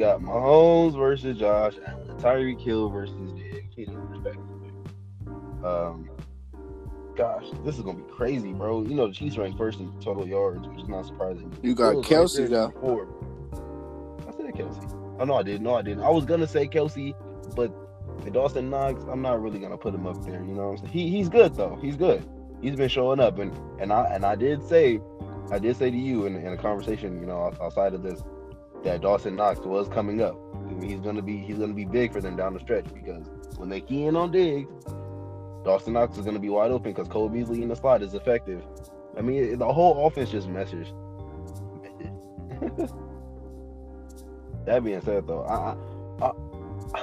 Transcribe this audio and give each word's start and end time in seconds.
got 0.00 0.20
Mahomes 0.20 0.96
versus 0.96 1.38
Josh 1.38 1.74
Allen, 1.86 2.16
Tyreek 2.18 2.60
Hill 2.60 2.88
versus 2.88 3.32
Diggs, 3.32 3.76
you 3.76 3.86
know, 3.86 4.00
respectively. 4.00 4.72
Um, 5.62 6.10
gosh, 7.14 7.44
this 7.64 7.76
is 7.76 7.82
gonna 7.82 7.98
be 7.98 8.10
crazy, 8.10 8.52
bro. 8.52 8.82
You 8.82 8.94
know 8.94 9.08
the 9.08 9.12
Chiefs 9.12 9.36
rank 9.36 9.56
first 9.56 9.78
in 9.78 9.92
total 10.00 10.26
yards, 10.26 10.66
which 10.66 10.80
is 10.80 10.88
not 10.88 11.06
surprising. 11.06 11.52
You 11.62 11.74
got 11.74 11.96
Kelce, 11.96 12.38
there 12.38 12.48
though. 12.48 12.70
Four. 12.80 13.08
I 14.26 14.32
said 14.32 14.54
Kelce. 14.54 15.16
Oh 15.20 15.24
no, 15.24 15.34
I 15.34 15.42
didn't. 15.42 15.62
No, 15.62 15.74
I 15.74 15.82
didn't. 15.82 16.02
I 16.02 16.10
was 16.10 16.24
gonna 16.24 16.48
say 16.48 16.66
Kelce, 16.66 17.14
but 17.54 17.70
the 18.24 18.30
Dawson 18.30 18.70
Knox, 18.70 19.04
I'm 19.04 19.20
not 19.20 19.42
really 19.42 19.58
gonna 19.58 19.78
put 19.78 19.94
him 19.94 20.06
up 20.06 20.24
there. 20.24 20.42
You 20.42 20.54
know 20.54 20.70
what 20.70 20.80
I'm 20.80 20.86
saying? 20.86 20.92
He 20.92 21.10
he's 21.10 21.28
good 21.28 21.54
though. 21.54 21.78
He's 21.80 21.96
good. 21.96 22.26
He's 22.62 22.74
been 22.74 22.88
showing 22.88 23.20
up, 23.20 23.38
and 23.38 23.52
and 23.80 23.92
I 23.92 24.06
and 24.14 24.24
I 24.24 24.34
did 24.34 24.66
say, 24.66 24.98
I 25.50 25.58
did 25.58 25.76
say 25.76 25.90
to 25.90 25.96
you 25.96 26.24
in, 26.24 26.36
in 26.36 26.52
a 26.54 26.56
conversation, 26.56 27.20
you 27.20 27.26
know, 27.26 27.54
outside 27.60 27.92
of 27.92 28.02
this, 28.02 28.22
that 28.84 29.00
Dawson 29.00 29.36
Knox 29.36 29.60
was 29.60 29.88
coming 29.88 30.22
up. 30.22 30.36
I 30.54 30.72
mean, 30.72 30.88
he's 30.90 31.00
gonna 31.00 31.22
be 31.22 31.38
he's 31.38 31.58
gonna 31.58 31.74
be 31.74 31.84
big 31.84 32.12
for 32.12 32.20
them 32.20 32.36
down 32.36 32.54
the 32.54 32.60
stretch 32.60 32.86
because 32.92 33.26
when 33.56 33.68
they 33.68 33.80
key 33.80 34.06
in 34.06 34.16
on 34.16 34.30
Diggs, 34.30 34.70
Dawson 35.64 35.92
Knox 35.94 36.16
is 36.16 36.24
gonna 36.24 36.38
be 36.38 36.48
wide 36.48 36.70
open 36.70 36.92
because 36.92 37.08
Cole 37.08 37.28
Beasley 37.28 37.62
in 37.62 37.68
the 37.68 37.76
slot 37.76 38.02
is 38.02 38.14
effective. 38.14 38.62
I 39.16 39.22
mean, 39.22 39.58
the 39.58 39.72
whole 39.72 40.06
offense 40.06 40.30
just 40.30 40.48
meshes. 40.48 40.88
that 44.64 44.84
being 44.84 45.00
said, 45.00 45.26
though, 45.26 45.42
I, 45.44 45.74
I, 46.24 46.32
I, 46.94 47.00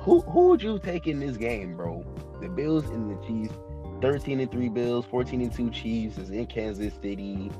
who 0.00 0.20
who 0.20 0.48
would 0.48 0.62
you 0.62 0.78
take 0.78 1.06
in 1.06 1.20
this 1.20 1.36
game, 1.36 1.76
bro? 1.76 2.04
The 2.40 2.48
Bills 2.48 2.84
and 2.86 3.10
the 3.10 3.26
Chiefs. 3.26 3.54
13 4.00 4.38
and 4.40 4.50
3 4.50 4.68
Bills, 4.68 5.04
14 5.06 5.40
and 5.40 5.52
2 5.52 5.70
Chiefs 5.70 6.18
is 6.18 6.30
in 6.30 6.46
Kansas 6.46 6.94
City. 7.02 7.50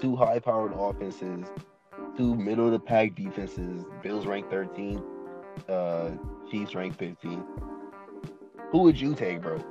Two 0.00 0.16
high 0.16 0.40
powered 0.40 0.72
offenses, 0.72 1.46
two 2.18 2.34
middle 2.34 2.66
of 2.66 2.72
the 2.72 2.80
pack 2.80 3.14
defenses. 3.14 3.84
Bills 4.02 4.26
ranked 4.26 4.50
13th, 4.50 5.04
uh, 5.68 6.10
Chiefs 6.50 6.74
ranked 6.74 6.98
15th. 6.98 7.46
Who 8.72 8.78
would 8.78 9.00
you 9.00 9.14
take, 9.14 9.40
bro? 9.40 9.64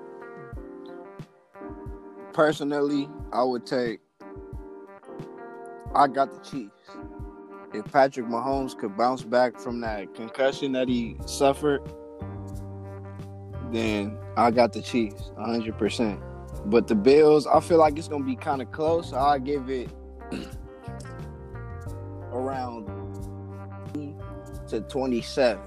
Personally, 2.31 3.09
I 3.33 3.43
would 3.43 3.65
take. 3.65 3.99
I 5.93 6.07
got 6.07 6.31
the 6.31 6.49
Chiefs. 6.49 6.71
If 7.73 7.91
Patrick 7.91 8.27
Mahomes 8.27 8.77
could 8.77 8.95
bounce 8.95 9.23
back 9.23 9.59
from 9.59 9.81
that 9.81 10.15
concussion 10.15 10.71
that 10.71 10.87
he 10.87 11.17
suffered, 11.25 11.81
then 13.73 14.17
I 14.37 14.51
got 14.51 14.71
the 14.71 14.81
Chiefs 14.81 15.31
100%. 15.37 16.21
But 16.67 16.87
the 16.87 16.95
Bills, 16.95 17.45
I 17.45 17.59
feel 17.59 17.77
like 17.77 17.97
it's 17.99 18.07
going 18.07 18.21
to 18.21 18.27
be 18.27 18.37
kind 18.37 18.61
of 18.61 18.71
close. 18.71 19.11
I'll 19.11 19.37
give 19.37 19.69
it 19.69 19.89
to 24.69 24.81
27. 24.81 25.61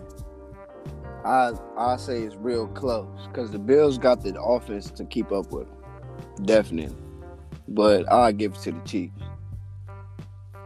I 1.25 1.53
I 1.77 1.97
say 1.97 2.23
it's 2.23 2.37
real 2.37 2.67
close 2.69 3.27
because 3.27 3.51
the 3.51 3.59
Bills 3.59 3.99
got 3.99 4.23
the 4.23 4.41
offense 4.41 4.91
to 4.93 5.05
keep 5.05 5.33
up 5.33 5.53
with 5.53 5.67
them, 5.69 6.47
definitely. 6.47 6.97
But 7.69 8.11
I 8.11 8.33
give 8.33 8.55
it 8.55 8.61
to 8.61 8.73
the 8.73 8.81
Chiefs. 8.81 9.21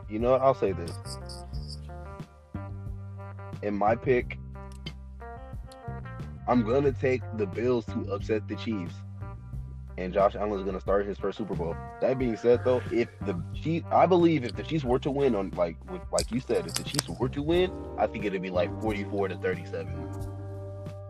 You 0.09 0.19
know, 0.21 0.33
what? 0.33 0.43
I'll 0.43 0.55
say 0.55 0.73
this. 0.73 0.93
In 3.63 3.75
my 3.75 3.97
pick, 3.97 4.39
I'm 6.47 6.63
gonna 6.63 6.93
take 6.93 7.23
the 7.37 7.47
Bills 7.47 7.85
to 7.87 8.13
upset 8.13 8.47
the 8.47 8.57
Chiefs, 8.57 8.95
and 9.97 10.13
Josh 10.13 10.35
Allen 10.35 10.59
is 10.59 10.65
gonna 10.65 10.81
start 10.81 11.07
his 11.07 11.19
first 11.19 11.39
Super 11.39 11.55
Bowl. 11.55 11.77
That 12.01 12.19
being 12.19 12.37
said, 12.37 12.65
though, 12.65 12.83
if 12.91 13.09
the 13.21 13.41
Chiefs, 13.55 13.87
I 13.91 14.07
believe 14.07 14.45
if 14.45 14.57
the 14.57 14.63
Chiefs 14.63 14.85
were 14.85 14.99
to 15.01 15.11
win 15.11 15.35
on 15.35 15.51
like 15.51 15.77
with, 15.91 16.03
like 16.11 16.31
you 16.31 16.41
said, 16.41 16.67
if 16.67 16.75
the 16.75 16.83
Chiefs 16.83 17.09
were 17.09 17.29
to 17.29 17.43
win, 17.43 17.71
I 17.99 18.07
think 18.07 18.25
it'd 18.25 18.43
be 18.43 18.51
like 18.51 18.71
44 18.81 19.29
to 19.29 19.37
37 19.37 19.93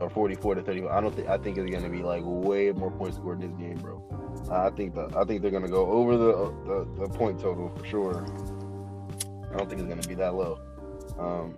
or 0.01 0.11
44 0.11 0.57
to 0.57 0.63
30. 0.63 0.89
I 0.89 1.01
don't 1.01 1.15
think 1.15 1.29
I 1.29 1.39
think 1.39 1.59
it's 1.59 1.71
gonna 1.71 1.89
be 1.89 2.03
like 2.03 2.23
way 2.25 2.73
more 2.73 2.91
points 2.91 3.17
scored 3.17 3.43
in 3.43 3.51
this 3.51 3.59
game, 3.59 3.79
bro. 3.79 4.03
I 4.51 4.71
think 4.71 4.95
that 4.95 5.17
I 5.17 5.25
think 5.25 5.43
they're 5.43 5.51
gonna 5.51 5.69
go 5.69 5.87
over 5.87 6.17
the 6.17 6.33
the, 6.67 7.07
the 7.07 7.09
point 7.09 7.41
total 7.41 7.71
for 7.71 7.85
sure. 7.87 8.27
I 9.53 9.57
don't 9.57 9.69
think 9.69 9.81
it's 9.81 9.89
gonna 9.89 10.07
be 10.07 10.15
that 10.17 10.35
low. 10.35 10.61
Um, 11.19 11.57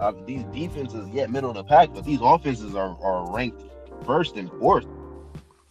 uh, 0.00 0.12
these 0.26 0.44
defenses, 0.44 1.08
yeah, 1.10 1.26
middle 1.26 1.50
of 1.50 1.56
the 1.56 1.64
pack, 1.64 1.92
but 1.92 2.04
these 2.04 2.20
offenses 2.22 2.74
are, 2.74 2.96
are 3.02 3.32
ranked 3.32 3.62
first 4.04 4.36
and 4.36 4.50
fourth. 4.60 4.86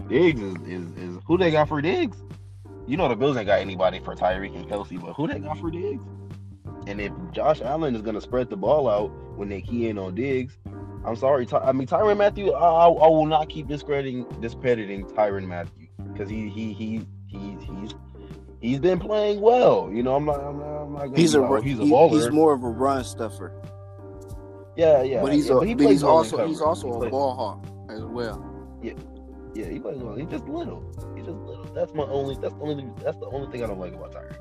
Diggs 0.07 0.41
is, 0.41 0.55
is, 0.67 0.87
is 0.97 1.17
who 1.25 1.37
they 1.37 1.51
got 1.51 1.67
for 1.67 1.81
Diggs. 1.81 2.17
You 2.87 2.97
know 2.97 3.07
the 3.07 3.15
Bills 3.15 3.35
ain't 3.37 3.47
got 3.47 3.59
anybody 3.59 3.99
for 3.99 4.15
Tyreek 4.15 4.55
and 4.55 4.67
Kelce, 4.69 4.99
but 5.01 5.13
who 5.13 5.27
they 5.27 5.39
got 5.39 5.57
for 5.59 5.71
Diggs? 5.71 6.03
And 6.87 7.01
if 7.01 7.11
Josh 7.31 7.61
Allen 7.61 7.95
is 7.95 8.01
gonna 8.03 8.21
spread 8.21 8.49
the 8.49 8.57
ball 8.57 8.87
out 8.87 9.07
when 9.37 9.49
they 9.49 9.61
key 9.61 9.87
in 9.89 9.97
on 9.97 10.13
Diggs, 10.15 10.57
I'm 11.03 11.15
sorry. 11.15 11.45
Ty- 11.47 11.59
I 11.59 11.71
mean 11.71 11.87
Tyrann 11.87 12.17
Mathieu. 12.17 12.51
I, 12.51 12.59
I, 12.63 12.85
I 12.87 13.07
will 13.07 13.25
not 13.25 13.49
keep 13.49 13.67
discrediting 13.67 14.25
discrediting 14.41 15.05
Tyrann 15.07 15.47
Mathieu 15.47 15.87
because 16.13 16.29
he 16.29 16.47
he 16.49 16.73
he 16.73 17.01
he 17.27 17.57
he's 17.59 17.95
he's 18.61 18.79
been 18.79 18.99
playing 18.99 19.41
well. 19.41 19.89
You 19.91 20.03
know 20.03 20.15
I'm 20.15 20.25
not 20.25 20.39
I'm 20.39 20.59
not, 20.59 20.83
I'm 20.83 20.93
not 20.93 21.17
He's 21.17 21.33
a 21.33 21.61
he's 21.61 21.79
a 21.79 21.83
he- 21.85 21.91
baller. 21.91 22.11
he's 22.11 22.29
more 22.29 22.53
of 22.53 22.63
a 22.63 22.69
run 22.69 23.03
stuffer, 23.03 23.51
yeah 24.75 25.01
yeah. 25.01 25.21
but 25.21 25.33
he's 25.33 25.49
a, 25.49 25.55
but 25.55 25.67
he 25.67 25.73
but 25.73 25.87
he's 25.89 26.03
also 26.03 26.45
he's 26.45 26.61
also 26.61 27.01
He 27.01 27.07
a 27.07 27.09
ball 27.09 27.35
hawk 27.35 27.65
as 27.89 28.03
well. 28.03 28.51
Yeah, 28.83 28.93
he 29.55 29.79
plays 29.79 29.97
well. 29.97 30.15
He's 30.15 30.27
just 30.27 30.45
little. 30.45 30.83
He's 31.15 31.25
just 31.25 31.37
little. 31.37 31.65
That's 31.73 31.93
my 31.93 32.03
only. 32.03 32.35
That's 32.35 32.53
the 32.53 32.61
only. 32.61 32.85
That's 33.01 33.17
the 33.17 33.27
only 33.27 33.51
thing 33.51 33.63
I 33.63 33.67
don't 33.67 33.79
like 33.79 33.93
about 33.93 34.13
Tyreek. 34.13 34.37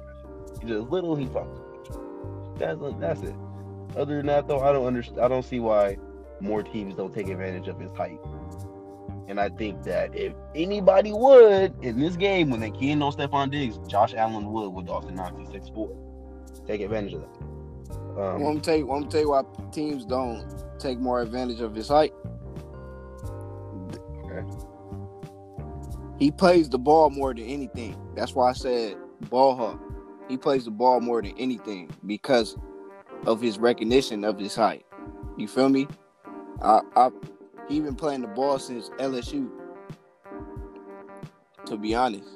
He's 0.60 0.70
just 0.70 0.90
little. 0.90 1.14
He 1.14 1.26
too. 1.26 2.54
That's 2.58 2.78
that's 2.98 3.22
it. 3.22 3.34
Other 3.96 4.16
than 4.16 4.26
that, 4.26 4.48
though, 4.48 4.60
I 4.60 4.72
don't 4.72 4.86
understand. 4.86 5.20
I 5.20 5.28
don't 5.28 5.44
see 5.44 5.60
why 5.60 5.96
more 6.40 6.62
teams 6.62 6.96
don't 6.96 7.14
take 7.14 7.28
advantage 7.28 7.68
of 7.68 7.78
his 7.78 7.92
height. 7.92 8.18
And 9.28 9.40
I 9.40 9.48
think 9.48 9.82
that 9.84 10.14
if 10.14 10.34
anybody 10.54 11.12
would 11.12 11.74
in 11.82 11.98
this 11.98 12.16
game 12.16 12.50
when 12.50 12.60
they 12.60 12.70
key 12.70 12.90
in 12.90 13.02
on 13.02 13.12
Stefon 13.12 13.50
Diggs, 13.50 13.78
Josh 13.88 14.14
Allen 14.14 14.52
would 14.52 14.68
with 14.70 14.86
Dawson 14.86 15.14
Knox 15.14 15.34
at 15.40 15.52
six 15.52 15.68
four. 15.68 15.96
Take 16.66 16.80
advantage 16.80 17.14
of 17.14 17.22
that. 17.22 17.54
Um, 18.20 18.42
Want 18.42 18.62
to 18.62 18.70
tell 18.70 18.78
you, 18.78 18.86
want 18.86 19.10
to 19.10 19.16
tell 19.16 19.20
you 19.20 19.30
why 19.30 19.42
teams 19.72 20.04
don't 20.04 20.46
take 20.78 20.98
more 20.98 21.22
advantage 21.22 21.60
of 21.60 21.74
his 21.74 21.88
height. 21.88 22.12
Okay. 24.24 24.46
He 26.18 26.30
plays 26.30 26.68
the 26.68 26.78
ball 26.78 27.10
more 27.10 27.34
than 27.34 27.44
anything. 27.44 27.96
That's 28.14 28.34
why 28.34 28.50
I 28.50 28.52
said 28.52 28.96
ball 29.30 29.56
hawk. 29.56 29.80
He 30.28 30.36
plays 30.36 30.64
the 30.64 30.70
ball 30.70 31.00
more 31.00 31.20
than 31.20 31.34
anything 31.38 31.90
because 32.06 32.56
of 33.26 33.40
his 33.40 33.58
recognition 33.58 34.24
of 34.24 34.38
his 34.38 34.54
height. 34.54 34.84
You 35.36 35.48
feel 35.48 35.68
me? 35.68 35.88
I, 36.62 36.80
I 36.96 37.10
he 37.68 37.80
been 37.80 37.96
playing 37.96 38.22
the 38.22 38.28
ball 38.28 38.58
since 38.58 38.90
LSU. 38.98 39.50
To 41.66 41.76
be 41.76 41.94
honest, 41.94 42.28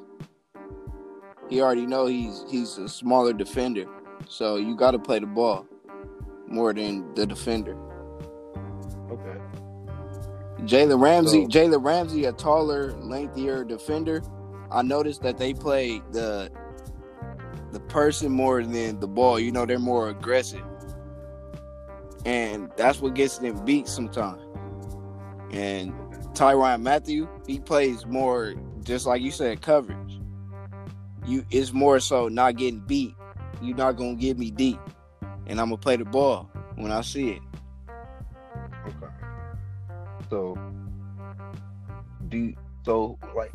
he 1.49 1.61
already 1.61 1.87
know 1.87 2.07
he's 2.07 2.45
he's 2.51 2.79
a 2.79 2.89
smaller 2.89 3.33
defender, 3.33 3.87
so 4.27 4.57
you 4.57 4.75
got 4.75 4.93
to 4.93 4.99
play 4.99 5.19
the 5.19 5.27
ball 5.27 5.67
more 6.47 6.73
than 6.73 7.15
the 7.15 7.27
defender. 7.27 7.77
okay. 9.11 9.48
Jalen 10.69 11.01
Ramsey, 11.01 11.45
So- 11.45 11.49
Jalen 11.49 11.85
Ramsey, 11.85 12.25
a 12.27 12.33
taller, 12.33 12.93
lengthier 13.01 13.65
defender. 13.65 14.23
I 14.71 14.83
noticed 14.83 15.23
that 15.23 15.39
they 15.39 15.55
play 15.55 16.03
the 16.13 16.51
the 17.73 17.81
person 17.81 18.33
more 18.33 18.63
than 18.63 19.01
the 19.01 19.09
ball. 19.09 19.41
You 19.41 19.53
know, 19.53 19.67
they're 19.67 19.79
more 19.79 20.11
aggressive, 20.11 20.65
and 22.27 22.71
that's 22.77 23.01
what 23.01 23.15
gets 23.15 23.39
them 23.39 23.65
beat 23.65 23.89
sometimes. 23.89 24.43
And 25.51 25.93
Tyrann 26.35 26.83
Mathieu, 26.83 27.29
he 27.47 27.59
plays 27.59 28.05
more, 28.07 28.55
just 28.85 29.07
like 29.07 29.23
you 29.23 29.31
said, 29.31 29.63
coverage. 29.63 30.21
You, 31.27 31.45
it's 31.51 31.73
more 31.73 32.01
so 32.01 32.29
not 32.29 32.57
getting 32.57 32.81
beat. 32.81 33.15
You're 33.63 33.77
not 33.77 33.93
gonna 33.97 34.17
get 34.17 34.39
me 34.39 34.51
deep, 34.51 34.81
and 35.47 35.61
I'm 35.61 35.69
gonna 35.69 35.79
play 35.79 35.97
the 35.97 36.05
ball 36.05 36.51
when 36.77 36.93
I 36.93 37.01
see 37.03 37.31
it. 37.31 37.43
So, 40.31 40.57
do 42.29 42.53
so 42.85 43.19
like 43.35 43.53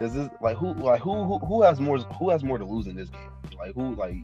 does 0.00 0.14
this 0.14 0.28
like 0.40 0.56
who 0.56 0.72
like 0.74 1.00
who 1.00 1.24
who 1.24 1.38
who 1.38 1.62
has 1.62 1.80
more 1.80 1.98
who 1.98 2.30
has 2.30 2.42
more 2.42 2.58
to 2.58 2.64
lose 2.64 2.86
in 2.86 2.96
this 2.96 3.08
game? 3.10 3.30
Like 3.58 3.74
who 3.74 3.94
like 3.94 4.16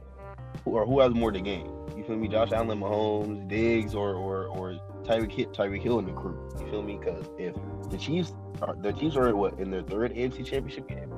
who 0.65 0.71
or 0.71 0.85
who 0.85 0.99
has 0.99 1.13
more 1.13 1.31
to 1.31 1.39
gain? 1.39 1.69
You 1.95 2.03
feel 2.03 2.15
me? 2.17 2.27
Josh 2.27 2.51
Allen, 2.51 2.79
Mahomes, 2.79 3.47
Diggs, 3.47 3.93
or 3.93 4.13
or 4.13 4.45
or 4.47 4.79
Tyreek 5.03 5.31
Hill, 5.31 5.49
Tyreek 5.51 5.81
Hill 5.81 5.99
in 5.99 6.05
the 6.05 6.13
crew. 6.13 6.49
You 6.59 6.69
feel 6.69 6.81
me? 6.83 6.97
Because 6.97 7.25
if 7.37 7.55
the 7.89 7.97
Chiefs 7.97 8.33
are 8.61 8.75
the 8.75 8.91
Chiefs 8.93 9.15
are 9.15 9.27
at 9.27 9.35
what 9.35 9.59
in 9.59 9.69
their 9.69 9.83
third 9.83 10.13
AFC 10.13 10.45
Championship 10.45 10.87
game, 10.87 11.11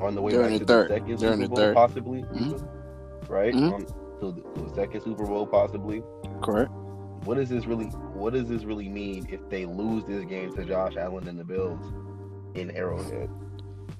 on 0.00 0.14
the 0.14 0.22
way 0.22 0.36
back 0.36 0.50
in 0.52 0.58
to 0.60 0.64
the 0.64 0.64
third. 0.66 0.88
the 0.90 0.94
second 0.94 1.18
Super 1.18 1.36
the 1.36 1.48
Bowl, 1.48 1.56
third. 1.56 1.74
possibly, 1.76 2.22
Mhm. 2.22 2.68
right? 3.28 3.54
Mhm. 3.54 3.72
On, 3.72 3.86
to, 4.20 4.32
the, 4.32 4.42
to 4.54 4.60
the 4.68 4.74
second 4.74 5.00
Super 5.02 5.26
Bowl, 5.26 5.46
possibly 5.46 6.02
Correct. 6.42 6.70
What 7.24 7.36
does 7.36 7.48
this 7.48 7.66
really 7.66 7.86
what 7.86 8.32
does 8.32 8.48
this 8.48 8.64
really 8.64 8.88
mean 8.88 9.26
if 9.30 9.48
they 9.50 9.66
lose 9.66 10.04
this 10.04 10.24
game 10.24 10.54
to 10.54 10.64
Josh 10.64 10.96
Allen 10.96 11.28
and 11.28 11.38
the 11.38 11.44
Bills 11.44 11.92
in 12.54 12.70
Arrowhead? 12.70 13.28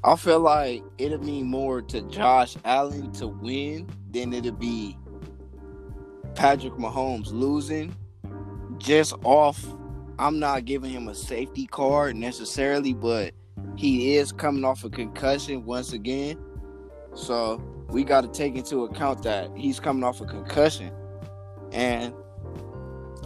I 0.02 0.16
feel 0.16 0.40
like 0.40 0.82
it'll 0.96 1.22
mean 1.22 1.46
more 1.46 1.82
to 1.82 2.02
Josh 2.02 2.56
Allen 2.64 3.12
to 3.12 3.28
win 3.28 3.88
than 4.10 4.32
it'll 4.32 4.52
be 4.52 4.96
Patrick 6.34 6.74
Mahomes 6.74 7.30
losing 7.32 7.94
just 8.78 9.14
off. 9.24 9.62
I'm 10.18 10.38
not 10.38 10.64
giving 10.64 10.90
him 10.90 11.08
a 11.08 11.14
safety 11.14 11.66
card 11.66 12.16
necessarily, 12.16 12.94
but 12.94 13.34
he 13.76 14.16
is 14.16 14.32
coming 14.32 14.64
off 14.64 14.84
a 14.84 14.90
concussion 14.90 15.64
once 15.64 15.92
again. 15.92 16.38
So 17.14 17.62
we 17.88 18.04
got 18.04 18.22
to 18.22 18.28
take 18.28 18.56
into 18.56 18.84
account 18.84 19.22
that 19.24 19.50
he's 19.54 19.80
coming 19.80 20.04
off 20.04 20.20
a 20.20 20.24
concussion, 20.24 20.92
and 21.72 22.14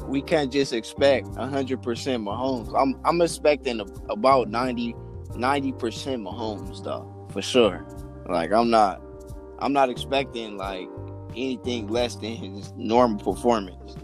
we 0.06 0.22
can't 0.22 0.52
just 0.52 0.72
expect 0.72 1.26
100% 1.28 1.80
Mahomes. 1.80 2.80
I'm 2.80 3.00
I'm 3.04 3.20
expecting 3.20 3.80
about 4.08 4.48
90 4.48 4.94
90% 5.30 5.74
Mahomes 6.22 6.82
though, 6.84 7.10
for 7.30 7.42
sure. 7.42 7.86
Like 8.28 8.52
I'm 8.52 8.70
not 8.70 9.02
I'm 9.58 9.72
not 9.72 9.90
expecting 9.90 10.56
like 10.56 10.88
anything 11.30 11.88
less 11.88 12.16
than 12.16 12.36
his 12.36 12.72
normal 12.76 13.18
performance. 13.34 13.96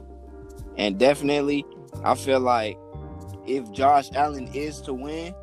And 0.76 0.98
definitely 0.98 1.64
I 2.04 2.14
feel 2.14 2.40
like 2.40 2.76
if 3.46 3.70
Josh 3.72 4.10
Allen 4.14 4.48
is 4.54 4.80
to 4.82 4.94
win, 4.94 5.34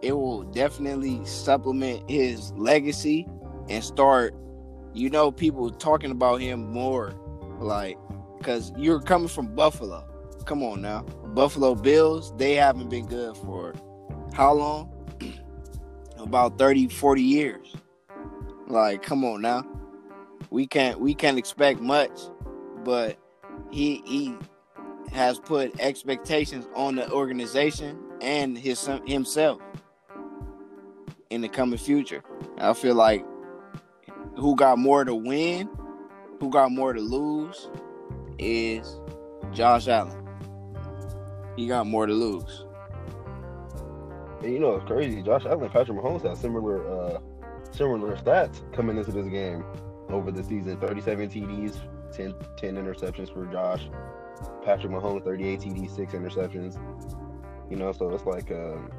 it 0.00 0.12
will 0.12 0.42
definitely 0.42 1.24
supplement 1.24 2.08
his 2.10 2.52
legacy 2.52 3.26
and 3.68 3.82
start 3.82 4.34
you 4.94 5.08
know 5.08 5.30
people 5.30 5.70
talking 5.70 6.10
about 6.10 6.40
him 6.40 6.70
more 6.72 7.14
like 7.58 7.96
because 8.42 8.72
you're 8.76 9.00
coming 9.00 9.28
from 9.28 9.54
Buffalo. 9.54 10.04
Come 10.46 10.64
on 10.64 10.82
now. 10.82 11.02
Buffalo 11.34 11.76
Bills, 11.76 12.34
they 12.36 12.54
haven't 12.54 12.90
been 12.90 13.06
good 13.06 13.36
for 13.36 13.72
how 14.34 14.52
long? 14.52 14.90
About 16.18 16.58
30, 16.58 16.88
40 16.88 17.22
years. 17.22 17.76
Like, 18.66 19.02
come 19.02 19.24
on 19.24 19.42
now. 19.42 19.64
We 20.50 20.66
can't 20.66 21.00
we 21.00 21.14
can't 21.14 21.38
expect 21.38 21.80
much, 21.80 22.10
but 22.84 23.16
he 23.70 24.02
he 24.04 24.36
has 25.12 25.38
put 25.38 25.78
expectations 25.80 26.66
on 26.74 26.96
the 26.96 27.10
organization 27.10 27.98
and 28.20 28.58
his 28.58 28.88
himself 29.06 29.60
in 31.30 31.40
the 31.40 31.48
coming 31.48 31.78
future. 31.78 32.22
I 32.58 32.74
feel 32.74 32.94
like 32.94 33.24
who 34.36 34.56
got 34.56 34.78
more 34.78 35.04
to 35.04 35.14
win, 35.14 35.70
who 36.38 36.50
got 36.50 36.70
more 36.70 36.92
to 36.92 37.00
lose, 37.00 37.68
is 38.42 38.98
Josh 39.52 39.88
Allen. 39.88 40.18
He 41.56 41.66
got 41.66 41.86
more 41.86 42.06
to 42.06 42.12
lose. 42.14 42.64
And 44.42 44.52
you 44.52 44.58
know 44.58 44.76
it's 44.76 44.86
crazy. 44.86 45.22
Josh 45.22 45.44
Allen 45.44 45.62
and 45.62 45.72
Patrick 45.72 45.98
Mahomes 45.98 46.26
have 46.26 46.38
similar 46.38 46.86
uh 46.88 47.18
similar 47.70 48.16
stats 48.16 48.60
coming 48.74 48.96
into 48.98 49.12
this 49.12 49.28
game 49.28 49.64
over 50.08 50.30
the 50.30 50.42
season. 50.42 50.78
37 50.78 51.30
TDs, 51.30 51.76
10, 52.12 52.34
10 52.56 52.74
interceptions 52.76 53.32
for 53.32 53.46
Josh. 53.46 53.88
Patrick 54.64 54.92
Mahomes, 54.92 55.24
38 55.24 55.60
TDs, 55.60 55.96
6 55.96 56.12
interceptions. 56.12 56.78
You 57.70 57.76
know, 57.76 57.92
so 57.92 58.10
it's 58.10 58.24
like 58.24 58.50
um, 58.50 58.90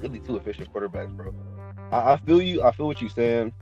really 0.00 0.20
two 0.20 0.36
efficient 0.36 0.72
quarterbacks, 0.72 1.16
bro. 1.16 1.34
I, 1.90 2.12
I 2.12 2.16
feel 2.18 2.40
you. 2.40 2.62
I 2.62 2.72
feel 2.72 2.86
what 2.86 3.00
you're 3.00 3.10
saying. 3.10 3.52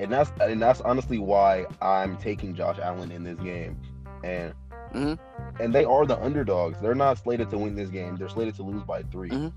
And 0.00 0.12
that's 0.12 0.30
and 0.40 0.62
that's 0.62 0.80
honestly 0.82 1.18
why 1.18 1.66
I'm 1.82 2.16
taking 2.18 2.54
Josh 2.54 2.78
Allen 2.78 3.10
in 3.10 3.24
this 3.24 3.38
game 3.38 3.80
and 4.24 4.54
mm-hmm. 4.94 5.62
and 5.62 5.74
they 5.74 5.84
are 5.84 6.06
the 6.06 6.18
underdogs. 6.22 6.80
They're 6.80 6.94
not 6.94 7.18
slated 7.18 7.50
to 7.50 7.58
win 7.58 7.74
this 7.74 7.90
game. 7.90 8.16
They're 8.16 8.28
slated 8.28 8.54
to 8.56 8.62
lose 8.62 8.82
by 8.84 9.02
3 9.04 9.28
mm-hmm. 9.30 9.48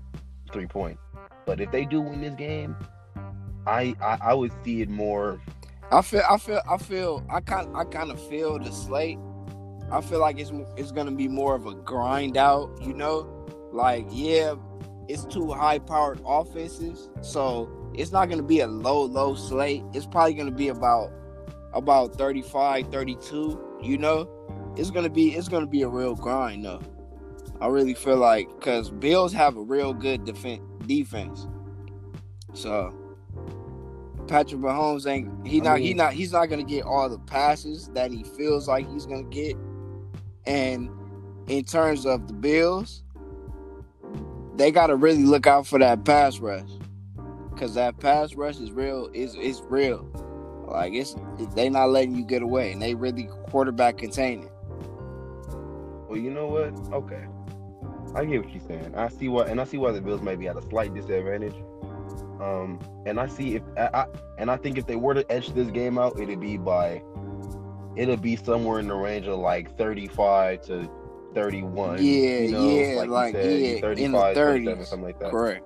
three 0.52 0.66
points. 0.66 1.02
But 1.46 1.60
if 1.60 1.70
they 1.70 1.84
do 1.84 2.00
win 2.00 2.20
this 2.20 2.34
game, 2.34 2.76
I, 3.66 3.94
I 4.00 4.18
I 4.22 4.34
would 4.34 4.52
see 4.64 4.82
it 4.82 4.88
more. 4.88 5.40
I 5.90 6.02
feel 6.02 6.22
I 6.28 6.38
feel 6.38 6.60
I 6.68 6.76
feel 6.78 7.24
I 7.30 7.40
kind 7.40 7.76
I 7.76 7.84
kind 7.84 8.10
of 8.10 8.20
feel 8.28 8.58
the 8.58 8.70
slate. 8.70 9.18
I 9.90 10.00
feel 10.00 10.20
like 10.20 10.38
it's 10.38 10.52
it's 10.76 10.92
gonna 10.92 11.12
be 11.12 11.28
more 11.28 11.54
of 11.54 11.66
a 11.66 11.74
grind 11.74 12.36
out. 12.36 12.70
You 12.80 12.94
know, 12.94 13.46
like 13.72 14.06
yeah, 14.10 14.54
it's 15.08 15.24
two 15.24 15.52
high 15.52 15.78
powered 15.78 16.20
offenses, 16.24 17.08
so 17.20 17.70
it's 17.94 18.12
not 18.12 18.28
gonna 18.28 18.42
be 18.42 18.60
a 18.60 18.66
low 18.66 19.04
low 19.04 19.34
slate. 19.34 19.82
It's 19.92 20.06
probably 20.06 20.34
gonna 20.34 20.50
be 20.50 20.68
about 20.68 21.12
about 21.74 22.14
35, 22.16 22.88
32, 22.88 23.78
you 23.82 23.98
know? 23.98 24.28
It's 24.76 24.90
gonna 24.90 25.10
be 25.10 25.34
it's 25.34 25.48
gonna 25.48 25.66
be 25.66 25.82
a 25.82 25.88
real 25.88 26.14
grind 26.14 26.64
though. 26.64 26.80
I 27.60 27.68
really 27.68 27.94
feel 27.94 28.16
like 28.16 28.48
because 28.58 28.90
Bills 28.90 29.32
have 29.32 29.56
a 29.56 29.62
real 29.62 29.92
good 29.92 30.24
defense 30.24 30.62
defense. 30.86 31.46
So 32.54 32.94
Patrick 34.26 34.60
Mahomes 34.60 35.06
ain't 35.06 35.46
he 35.46 35.60
oh, 35.60 35.64
not 35.64 35.74
mean, 35.76 35.86
he 35.86 35.94
not 35.94 36.12
he's 36.12 36.32
not 36.32 36.46
gonna 36.46 36.64
get 36.64 36.84
all 36.84 37.08
the 37.08 37.18
passes 37.18 37.88
that 37.88 38.10
he 38.10 38.24
feels 38.24 38.68
like 38.68 38.90
he's 38.90 39.06
gonna 39.06 39.22
get. 39.24 39.56
And 40.46 40.90
in 41.48 41.64
terms 41.64 42.06
of 42.06 42.26
the 42.26 42.34
Bills, 42.34 43.02
they 44.56 44.70
gotta 44.70 44.96
really 44.96 45.24
look 45.24 45.46
out 45.46 45.66
for 45.66 45.78
that 45.78 46.04
pass 46.04 46.38
rush. 46.38 46.68
Cause 47.56 47.74
that 47.74 48.00
pass 48.00 48.34
rush 48.34 48.58
is 48.58 48.72
real, 48.72 49.08
is 49.12 49.34
is 49.36 49.62
real. 49.68 50.08
Like 50.66 50.94
it's 50.94 51.14
they 51.54 51.68
not 51.68 51.90
letting 51.90 52.16
you 52.16 52.24
get 52.24 52.42
away 52.42 52.72
and 52.72 52.80
they 52.80 52.94
really 52.94 53.28
quarterback 53.50 53.98
containing. 53.98 54.48
Well, 56.12 56.20
you 56.20 56.28
know 56.28 56.46
what? 56.46 56.74
Okay, 56.92 57.24
I 58.14 58.26
get 58.26 58.44
what 58.44 58.52
you're 58.52 58.62
saying. 58.68 58.94
I 58.94 59.08
see 59.08 59.28
why, 59.28 59.46
and 59.46 59.58
I 59.58 59.64
see 59.64 59.78
why 59.78 59.92
the 59.92 60.00
Bills 60.02 60.20
might 60.20 60.38
be 60.38 60.46
at 60.46 60.58
a 60.58 60.62
slight 60.68 60.92
disadvantage. 60.92 61.54
Um, 62.38 62.78
and 63.06 63.18
I 63.18 63.26
see 63.26 63.54
if 63.54 63.62
I, 63.78 63.88
I 63.94 64.06
and 64.36 64.50
I 64.50 64.58
think 64.58 64.76
if 64.76 64.86
they 64.86 64.96
were 64.96 65.14
to 65.14 65.32
edge 65.32 65.54
this 65.54 65.70
game 65.70 65.96
out, 65.96 66.20
it'd 66.20 66.38
be 66.38 66.58
by 66.58 67.02
it'll 67.96 68.18
be 68.18 68.36
somewhere 68.36 68.78
in 68.78 68.88
the 68.88 68.94
range 68.94 69.26
of 69.26 69.38
like 69.38 69.74
35 69.78 70.60
to 70.66 70.90
31. 71.32 71.96
Yeah, 71.96 72.04
you 72.04 72.50
know, 72.50 72.68
yeah, 72.68 72.96
like, 72.98 73.08
like 73.08 73.32
said, 73.32 73.60
yeah, 73.60 73.80
35, 73.80 73.98
in 74.04 74.12
the 74.12 74.18
30s, 74.18 74.86
something 74.86 75.06
like 75.06 75.18
that. 75.18 75.30
Correct. 75.30 75.64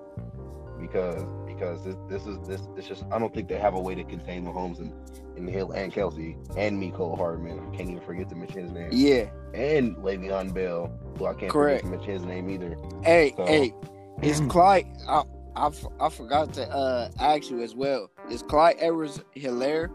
Because 0.79 1.25
because 1.57 1.83
this 1.83 1.95
this 2.07 2.25
is 2.27 2.37
this 2.47 2.61
it's 2.75 2.87
just 2.87 3.03
I 3.11 3.19
don't 3.19 3.33
think 3.33 3.47
they 3.47 3.57
have 3.57 3.73
a 3.73 3.79
way 3.79 3.95
to 3.95 4.03
contain 4.03 4.45
Mahomes 4.45 4.79
and, 4.79 4.93
and 5.35 5.49
Hill 5.49 5.71
and 5.71 5.91
Kelce 5.91 6.35
and 6.57 6.81
Mecole 6.81 7.17
Hardman. 7.17 7.59
I 7.59 7.75
can't 7.75 7.89
even 7.89 8.01
forget 8.01 8.29
to 8.29 8.35
mention 8.35 8.63
his 8.63 8.71
name. 8.71 8.89
Yeah. 8.91 9.29
And 9.53 9.95
Le'Veon 9.97 10.53
Bell, 10.53 10.91
who 11.17 11.25
I 11.25 11.33
can't 11.33 11.51
Correct. 11.51 11.83
forget 11.83 12.01
to 12.01 12.09
mention 12.09 12.13
his 12.13 12.25
name 12.25 12.49
either. 12.49 12.77
Hey, 13.03 13.33
so, 13.35 13.45
hey, 13.45 13.73
is 14.21 14.39
Clyde? 14.41 14.87
I, 15.07 15.23
I, 15.55 15.71
I 15.99 16.09
forgot 16.09 16.53
to 16.53 16.69
uh, 16.69 17.09
ask 17.19 17.49
you 17.49 17.61
as 17.61 17.75
well. 17.75 18.09
Is 18.29 18.41
Clyde 18.43 18.75
Edwards 18.79 19.19
Helaire 19.35 19.89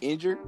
injured? 0.00 0.38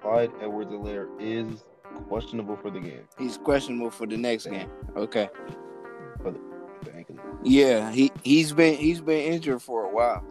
Clyde 0.00 0.30
Edwards 0.40 0.70
Helaire 0.70 1.08
is 1.20 1.64
questionable 2.08 2.56
for 2.56 2.70
the 2.70 2.80
game. 2.80 3.02
He's 3.18 3.36
questionable 3.38 3.90
for 3.90 4.06
the 4.06 4.16
next 4.16 4.46
game. 4.46 4.70
Okay. 4.96 5.28
Yeah, 7.42 7.90
he 7.90 8.12
he's 8.22 8.52
been 8.52 8.76
he's 8.76 9.00
been 9.00 9.32
injured 9.32 9.62
for 9.62 9.84
a 9.84 9.88
while, 9.88 10.22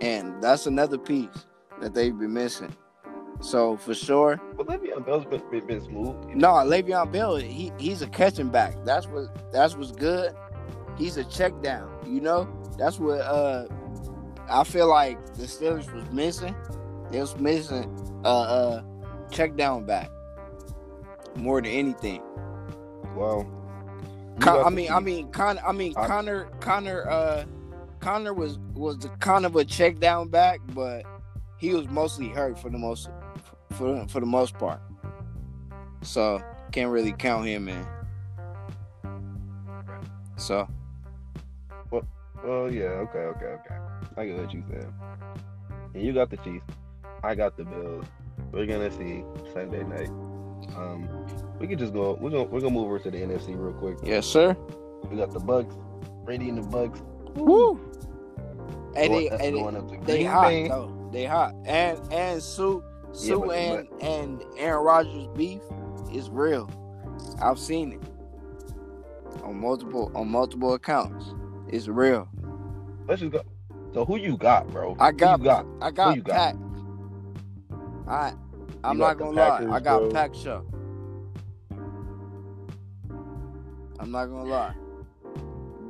and 0.00 0.42
that's 0.42 0.66
another 0.66 0.98
piece 0.98 1.46
that 1.80 1.94
they've 1.94 2.16
been 2.16 2.34
missing. 2.34 2.74
So 3.40 3.78
for 3.78 3.94
sure. 3.94 4.40
But 4.56 4.66
Le'Veon 4.66 5.04
Bell's 5.06 5.24
been, 5.24 5.66
been, 5.66 5.82
smooth. 5.82 6.14
No, 6.34 6.48
Le'Veon 6.48 7.10
Bell, 7.10 7.36
he 7.36 7.72
he's 7.78 8.02
a 8.02 8.06
catching 8.06 8.50
back. 8.50 8.84
That's 8.84 9.06
what 9.06 9.52
that's 9.52 9.74
what's 9.74 9.92
good. 9.92 10.34
He's 10.98 11.16
a 11.16 11.24
check 11.24 11.62
down. 11.62 11.90
You 12.06 12.20
know, 12.20 12.48
that's 12.78 12.98
what 12.98 13.20
uh 13.20 13.66
I 14.48 14.64
feel 14.64 14.88
like 14.88 15.34
the 15.34 15.44
Steelers 15.44 15.90
was 15.92 16.10
missing. 16.12 16.54
They 17.10 17.20
was 17.20 17.36
missing 17.38 18.20
uh 18.24 18.42
uh 18.42 18.82
check 19.30 19.56
down 19.56 19.86
back 19.86 20.10
more 21.36 21.62
than 21.62 21.70
anything. 21.70 22.20
Well, 23.16 23.46
Con- 24.40 24.64
I 24.64 24.70
mean, 24.70 24.90
I 24.90 25.00
mean, 25.00 25.30
Con- 25.30 25.60
I 25.64 25.72
mean, 25.72 25.94
Conner, 25.94 26.44
Conner, 26.60 27.08
uh, 27.08 27.44
Conner 28.00 28.32
was 28.32 28.58
was 28.74 28.98
the 28.98 29.08
kind 29.20 29.44
of 29.44 29.56
a 29.56 29.64
check 29.64 29.98
down 30.00 30.28
back, 30.28 30.60
but 30.74 31.04
he 31.58 31.74
was 31.74 31.86
mostly 31.88 32.28
hurt 32.28 32.58
for 32.58 32.70
the 32.70 32.78
most 32.78 33.10
for 33.72 34.06
for 34.08 34.20
the 34.20 34.26
most 34.26 34.54
part. 34.58 34.80
So 36.02 36.42
can't 36.72 36.90
really 36.90 37.12
count 37.12 37.46
him 37.46 37.68
in. 37.68 37.86
So. 40.36 40.66
Well, 41.90 42.06
well, 42.42 42.72
yeah, 42.72 43.04
okay, 43.04 43.18
okay, 43.18 43.46
okay. 43.46 43.76
I 44.16 44.26
get 44.26 44.38
what 44.38 44.54
you 44.54 44.64
said. 44.70 44.92
And 45.92 46.02
you 46.02 46.12
got 46.12 46.30
the 46.30 46.38
Chiefs. 46.38 46.64
I 47.22 47.34
got 47.34 47.56
the 47.56 47.64
Bills. 47.64 48.06
We're 48.52 48.66
gonna 48.66 48.90
see 48.90 49.22
Sunday 49.52 49.82
night. 49.82 50.08
Um, 50.76 51.08
we 51.60 51.68
can 51.68 51.78
just 51.78 51.92
go. 51.92 52.16
We're 52.20 52.30
gonna 52.30 52.44
we're 52.44 52.60
gonna 52.60 52.72
move 52.72 52.86
over 52.86 52.98
to 52.98 53.10
the 53.10 53.18
NFC 53.18 53.48
real 53.48 53.74
quick. 53.74 53.98
Yes, 54.02 54.26
sir. 54.26 54.56
We 55.10 55.16
got 55.16 55.30
the 55.30 55.38
Bucks. 55.38 55.76
Brady 56.24 56.48
and 56.48 56.58
the 56.58 56.62
Bucks. 56.62 57.00
Woo! 57.34 57.78
And 58.96 59.14
they, 59.14 59.28
and 59.28 59.56
they, 59.90 59.98
they 60.04 60.24
hot 60.24 60.48
Bay. 60.48 60.68
though. 60.68 61.10
They 61.12 61.24
hot. 61.26 61.54
And 61.66 62.00
and 62.12 62.42
Sue 62.42 62.82
Sue 63.12 63.44
yeah, 63.46 63.52
and 63.52 63.88
but, 63.90 64.02
and 64.02 64.44
Aaron 64.56 64.84
Rodgers 64.84 65.28
beef 65.36 65.60
is 66.12 66.30
real. 66.30 66.68
I've 67.42 67.58
seen 67.58 67.92
it 67.92 68.00
on 69.44 69.60
multiple 69.60 70.10
on 70.14 70.28
multiple 70.28 70.74
accounts. 70.74 71.34
It's 71.68 71.88
real. 71.88 72.28
Let's 73.06 73.20
just 73.20 73.32
go. 73.32 73.42
So 73.92 74.04
who 74.04 74.16
you 74.16 74.36
got, 74.36 74.68
bro? 74.68 74.96
I 74.98 75.12
got, 75.12 75.42
got? 75.42 75.66
I 75.82 75.90
got, 75.90 76.24
got? 76.24 76.34
Pack. 76.34 76.56
I 78.08 78.32
I'm 78.82 78.98
not 78.98 79.18
gonna 79.18 79.36
Packers, 79.36 79.68
lie. 79.68 79.76
I 79.76 79.80
got 79.80 79.98
bro. 80.00 80.10
Pack 80.10 80.34
show. 80.34 80.64
I'm 84.00 84.10
not 84.10 84.26
gonna 84.26 84.48
lie. 84.48 84.74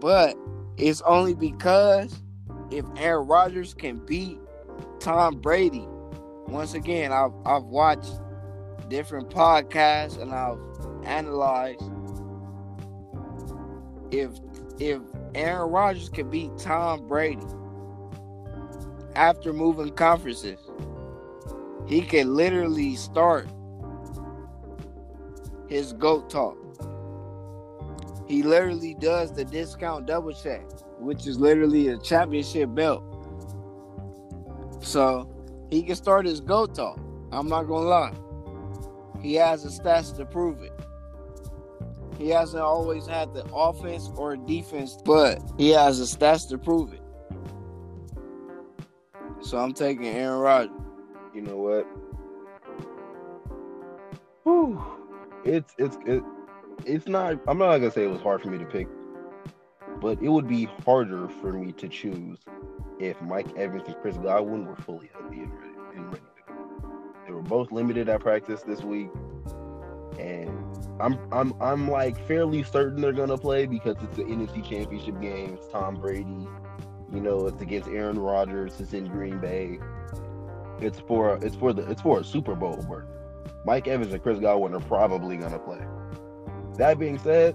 But 0.01 0.37
it's 0.77 1.01
only 1.03 1.35
because 1.35 2.23
if 2.71 2.85
Aaron 2.97 3.27
Rodgers 3.27 3.75
can 3.75 4.05
beat 4.05 4.39
Tom 4.99 5.41
Brady, 5.41 5.87
once 6.49 6.75
again, 6.75 7.13
I've 7.13 7.33
I've 7.47 7.65
watched 7.65 8.21
different 8.89 9.31
podcasts 9.31 10.21
and 10.21 10.33
I've 10.33 10.59
analyzed 11.07 11.83
if 14.11 14.31
if 14.81 15.01
Aaron 15.35 15.71
Rodgers 15.71 16.09
can 16.09 16.29
beat 16.31 16.51
Tom 16.59 17.07
Brady 17.07 17.47
after 19.15 19.53
moving 19.53 19.91
conferences, 19.91 20.59
he 21.87 22.01
can 22.01 22.35
literally 22.35 22.97
start 22.97 23.47
his 25.69 25.93
GOAT 25.93 26.29
talk. 26.31 26.60
He 28.31 28.45
literally 28.45 28.95
does 28.95 29.33
the 29.35 29.45
discount 29.45 30.07
double 30.07 30.33
check, 30.33 30.63
which 31.01 31.27
is 31.27 31.41
literally 31.41 31.89
a 31.89 31.99
championship 31.99 32.73
belt. 32.73 33.03
So 34.83 35.29
he 35.69 35.83
can 35.83 35.97
start 35.97 36.27
his 36.27 36.41
go 36.41 36.67
talk. 36.67 37.01
I'm 37.33 37.49
not 37.49 37.65
gonna 37.65 37.89
lie. 37.89 38.15
He 39.21 39.35
has 39.35 39.65
the 39.65 39.69
stats 39.71 40.17
to 40.17 40.25
prove 40.25 40.63
it. 40.63 40.73
He 42.19 42.29
hasn't 42.29 42.63
always 42.63 43.05
had 43.05 43.35
the 43.35 43.45
offense 43.53 44.13
or 44.15 44.37
defense, 44.37 44.97
but 45.05 45.43
he 45.59 45.71
has 45.71 45.99
the 45.99 46.05
stats 46.05 46.49
to 46.51 46.59
prove 46.59 46.93
it. 46.93 47.03
So 49.41 49.59
I'm 49.59 49.73
taking 49.73 50.07
Aaron 50.07 50.39
Rodgers. 50.39 50.77
You 51.35 51.43
know 51.43 51.57
what? 51.57 51.85
Whew. 54.45 54.81
It's 55.45 55.75
it's 55.79 55.99
it, 56.07 56.23
it's 56.87 57.07
not. 57.07 57.39
I'm 57.47 57.59
not 57.59 57.79
gonna 57.79 57.91
say 57.91 58.05
it 58.05 58.11
was 58.11 58.21
hard 58.21 58.43
for 58.43 58.49
me 58.49 58.59
to 58.59 58.65
pick, 58.65 58.89
but 60.01 60.21
it 60.23 60.29
would 60.29 60.49
be 60.49 60.65
harder 60.85 61.29
for 61.29 61.53
me 61.53 61.73
to 61.73 61.89
choose 61.89 62.39
if 62.99 63.21
Mike 63.23 63.57
Evans 63.57 63.85
and 63.87 63.97
Chris 64.03 64.17
Godwin 64.17 64.67
were 64.67 64.77
fully 64.77 65.11
healthy 65.13 65.41
and 65.41 65.53
ready 65.55 65.97
and 65.97 66.07
ready 66.07 66.19
to 66.19 66.53
go. 66.53 66.93
They 67.27 67.33
were 67.33 67.43
both 67.43 67.73
limited 67.73 68.09
at 68.09 68.21
practice 68.21 68.63
this 68.63 68.83
week, 68.83 69.11
and 70.19 70.51
I'm 71.01 71.19
I'm 71.33 71.55
I'm 71.61 71.91
like 71.91 72.27
fairly 72.27 72.63
certain 72.63 73.01
they're 73.01 73.13
gonna 73.13 73.39
play 73.39 73.67
because 73.67 73.97
it's 74.03 74.17
the 74.17 74.25
NFC 74.25 74.63
Championship 74.69 75.21
game. 75.21 75.55
It's 75.55 75.69
Tom 75.69 75.97
Brady. 75.97 76.47
You 77.13 77.21
know, 77.21 77.47
it's 77.47 77.61
against 77.61 77.89
Aaron 77.89 78.19
Rodgers. 78.19 78.81
It's 78.81 78.93
in 78.93 79.07
Green 79.09 79.39
Bay. 79.39 79.79
It's 80.81 81.01
for 81.01 81.39
it's 81.43 81.57
for 81.57 81.73
the 81.73 81.89
it's 81.91 82.03
for 82.03 82.21
a 82.21 82.25
Super 82.25 82.55
Bowl 82.55 82.77
work. 82.89 83.07
Mike 83.65 83.89
Evans 83.89 84.13
and 84.13 84.23
Chris 84.23 84.39
Godwin 84.39 84.75
are 84.75 84.81
probably 84.81 85.37
gonna 85.37 85.59
play. 85.59 85.81
That 86.81 86.99
being 86.99 87.19
said, 87.19 87.55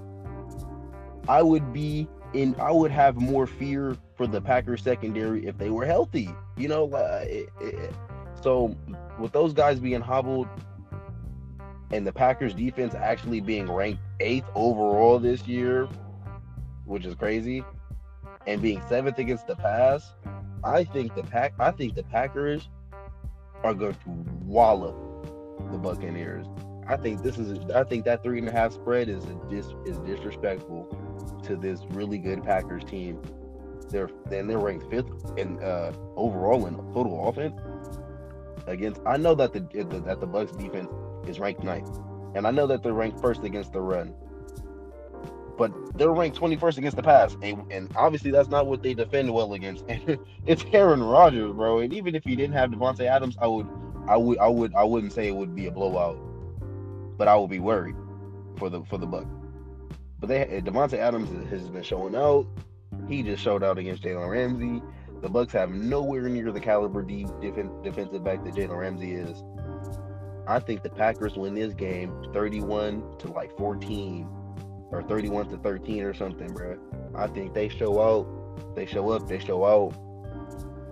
I 1.27 1.41
would 1.41 1.73
be 1.73 2.07
in. 2.35 2.55
I 2.59 2.71
would 2.71 2.91
have 2.91 3.15
more 3.15 3.47
fear 3.47 3.97
for 4.15 4.27
the 4.27 4.39
Packers 4.39 4.83
secondary 4.83 5.47
if 5.47 5.57
they 5.57 5.71
were 5.71 5.83
healthy. 5.83 6.29
You 6.57 6.67
know, 6.67 6.93
uh, 6.93 7.25
it, 7.27 7.49
it, 7.59 7.91
so 8.39 8.77
with 9.19 9.31
those 9.31 9.51
guys 9.51 9.79
being 9.79 9.99
hobbled 9.99 10.47
and 11.91 12.05
the 12.05 12.11
Packers 12.13 12.53
defense 12.53 12.93
actually 12.93 13.41
being 13.41 13.65
ranked 13.65 13.99
eighth 14.19 14.45
overall 14.53 15.17
this 15.17 15.47
year, 15.47 15.89
which 16.85 17.03
is 17.03 17.15
crazy, 17.15 17.63
and 18.45 18.61
being 18.61 18.79
seventh 18.87 19.17
against 19.17 19.47
the 19.47 19.55
pass, 19.55 20.13
I 20.63 20.83
think 20.83 21.15
the 21.15 21.23
pack. 21.23 21.53
I 21.59 21.71
think 21.71 21.95
the 21.95 22.03
Packers 22.03 22.69
are 23.63 23.73
going 23.73 23.95
to 23.95 24.09
wallop 24.43 24.95
the 25.71 25.79
Buccaneers. 25.79 26.45
I 26.87 26.97
think 26.97 27.23
this 27.23 27.37
is. 27.37 27.59
I 27.71 27.83
think 27.83 28.05
that 28.05 28.21
three 28.21 28.37
and 28.37 28.47
a 28.47 28.51
half 28.51 28.73
spread 28.73 29.09
is 29.09 29.25
dis, 29.49 29.67
is 29.85 29.97
disrespectful 29.99 30.87
to 31.43 31.55
this 31.55 31.81
really 31.91 32.17
good 32.17 32.43
Packers 32.43 32.83
team. 32.83 33.19
They're 33.89 34.09
then 34.29 34.47
they're 34.47 34.59
ranked 34.59 34.89
fifth 34.89 35.09
in 35.37 35.61
uh, 35.63 35.93
overall 36.15 36.67
in 36.67 36.75
total 36.93 37.27
offense. 37.27 37.59
Against, 38.67 39.01
I 39.05 39.17
know 39.17 39.35
that 39.35 39.53
the 39.53 39.61
that 40.05 40.19
the 40.19 40.27
Bucks 40.27 40.51
defense 40.51 40.89
is 41.27 41.39
ranked 41.39 41.63
ninth, 41.63 41.89
and 42.35 42.45
I 42.45 42.51
know 42.51 42.67
that 42.67 42.83
they're 42.83 42.93
ranked 42.93 43.19
first 43.19 43.43
against 43.43 43.73
the 43.73 43.81
run. 43.81 44.13
But 45.57 45.97
they're 45.97 46.11
ranked 46.11 46.37
21st 46.37 46.79
against 46.79 46.97
the 46.97 47.03
pass, 47.03 47.37
and, 47.41 47.71
and 47.71 47.89
obviously 47.95 48.29
that's 48.29 48.49
not 48.49 48.67
what 48.67 48.83
they 48.83 48.93
defend 48.93 49.33
well 49.33 49.53
against. 49.53 49.85
And 49.87 50.19
it's 50.45 50.65
Aaron 50.73 51.01
Rodgers, 51.01 51.53
bro. 51.53 51.79
And 51.79 51.93
even 51.93 52.13
if 52.13 52.25
he 52.25 52.35
didn't 52.35 52.55
have 52.55 52.71
Davante 52.71 53.05
Adams, 53.05 53.37
I 53.39 53.47
would, 53.47 53.65
I 54.09 54.17
would, 54.17 54.37
I 54.39 54.49
would, 54.49 54.75
I 54.75 54.83
wouldn't 54.83 55.13
say 55.13 55.29
it 55.29 55.35
would 55.35 55.55
be 55.55 55.67
a 55.67 55.71
blowout 55.71 56.17
but 57.17 57.27
I 57.27 57.35
will 57.35 57.47
be 57.47 57.59
worried 57.59 57.95
for 58.57 58.69
the 58.69 58.83
for 58.83 58.97
the 58.97 59.07
Bucks. 59.07 59.27
But 60.19 60.29
they 60.29 60.41
eh, 60.41 60.59
Davante 60.61 60.97
Adams 60.97 61.29
has 61.49 61.69
been 61.69 61.83
showing 61.83 62.15
out. 62.15 62.47
He 63.07 63.23
just 63.23 63.43
showed 63.43 63.63
out 63.63 63.77
against 63.77 64.03
Jalen 64.03 64.29
Ramsey. 64.29 64.81
The 65.21 65.29
Bucks 65.29 65.53
have 65.53 65.71
nowhere 65.71 66.29
near 66.29 66.51
the 66.51 66.59
caliber 66.59 67.01
deep 67.01 67.27
defensive 67.41 68.23
back 68.23 68.43
that 68.43 68.53
Jalen 68.53 68.77
Ramsey 68.77 69.13
is. 69.13 69.43
I 70.47 70.59
think 70.59 70.83
the 70.83 70.89
Packers 70.89 71.35
win 71.35 71.55
this 71.55 71.73
game 71.73 72.13
31 72.33 73.17
to 73.19 73.31
like 73.31 73.55
14 73.57 74.27
or 74.91 75.01
31 75.03 75.49
to 75.49 75.57
13 75.57 76.03
or 76.03 76.13
something, 76.13 76.53
bro. 76.53 76.77
I 77.15 77.27
think 77.27 77.53
they 77.53 77.69
show 77.69 77.99
out, 78.01 78.75
they 78.75 78.85
show 78.85 79.09
up, 79.09 79.27
they 79.27 79.39
show 79.39 79.65
out, 79.65 79.95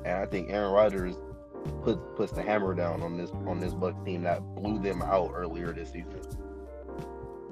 and 0.06 0.18
I 0.18 0.26
think 0.26 0.50
Aaron 0.50 0.72
Rodgers 0.72 1.16
puts 1.84 2.00
puts 2.16 2.32
the 2.32 2.42
hammer 2.42 2.74
down 2.74 3.02
on 3.02 3.18
this 3.18 3.32
on 3.48 3.60
this 3.60 3.74
Bucks 3.74 3.98
team 4.06 4.24
that 4.24 4.42
blew 4.56 4.80
them 4.80 5.02
out 5.02 5.32
earlier 5.34 5.74
this 5.74 5.92
season. 5.92 6.22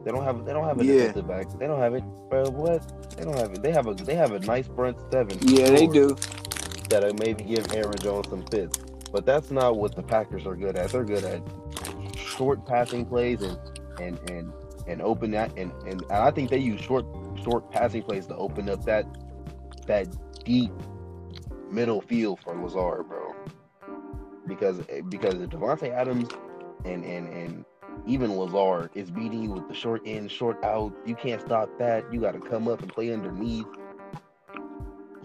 They 0.03 0.11
don't 0.11 0.23
have 0.23 0.45
they 0.45 0.53
don't 0.53 0.67
have 0.67 0.79
a 0.79 0.85
yeah. 0.85 0.93
defensive 0.93 1.27
back. 1.27 1.59
They 1.59 1.67
don't 1.67 1.79
have 1.79 1.93
it. 1.93 2.03
Bro, 2.29 2.51
what? 2.51 3.15
They 3.15 3.23
don't 3.23 3.37
have 3.37 3.51
it. 3.51 3.61
They 3.61 3.71
have 3.71 3.87
a 3.87 3.93
they 3.93 4.15
have 4.15 4.31
a 4.31 4.39
nice 4.39 4.67
front 4.67 4.97
seven. 5.11 5.37
Yeah, 5.41 5.69
they 5.69 5.87
do. 5.87 6.15
That'll 6.89 7.13
maybe 7.13 7.43
give 7.43 7.71
Aaron 7.73 7.97
Jones 7.99 8.27
some 8.29 8.45
fits. 8.47 8.77
But 9.11 9.25
that's 9.25 9.51
not 9.51 9.77
what 9.77 9.95
the 9.95 10.03
Packers 10.03 10.45
are 10.45 10.55
good 10.55 10.75
at. 10.77 10.91
They're 10.91 11.03
good 11.03 11.23
at 11.23 11.41
short 12.17 12.65
passing 12.65 13.05
plays 13.05 13.41
and 13.41 13.57
and 13.99 14.29
and 14.29 14.53
and 14.87 15.01
open 15.01 15.31
that 15.31 15.55
and, 15.57 15.71
and 15.85 16.01
and 16.01 16.11
I 16.11 16.31
think 16.31 16.49
they 16.49 16.57
use 16.57 16.81
short 16.81 17.05
short 17.43 17.69
passing 17.71 18.01
plays 18.01 18.25
to 18.27 18.35
open 18.35 18.69
up 18.69 18.83
that 18.85 19.05
that 19.85 20.07
deep 20.43 20.71
middle 21.69 22.01
field 22.01 22.39
for 22.39 22.55
Lazard, 22.55 23.07
bro 23.07 23.20
because 24.51 24.81
eh, 24.89 25.01
because 25.08 25.36
if 25.36 25.50
Davante 25.50 25.89
Adams 25.89 26.29
and 26.84 27.05
and 27.05 27.27
and 27.29 27.65
even 28.05 28.36
Lazard 28.36 28.89
is 28.96 29.10
beating 29.10 29.43
you 29.43 29.51
with 29.51 29.67
the 29.67 29.74
short 29.74 30.05
in, 30.05 30.27
short 30.27 30.63
out, 30.63 30.93
you 31.05 31.15
can't 31.15 31.41
stop 31.41 31.70
that. 31.79 32.12
You 32.12 32.20
got 32.20 32.34
to 32.34 32.39
come 32.39 32.67
up 32.67 32.81
and 32.81 32.91
play 32.91 33.13
underneath. 33.13 33.65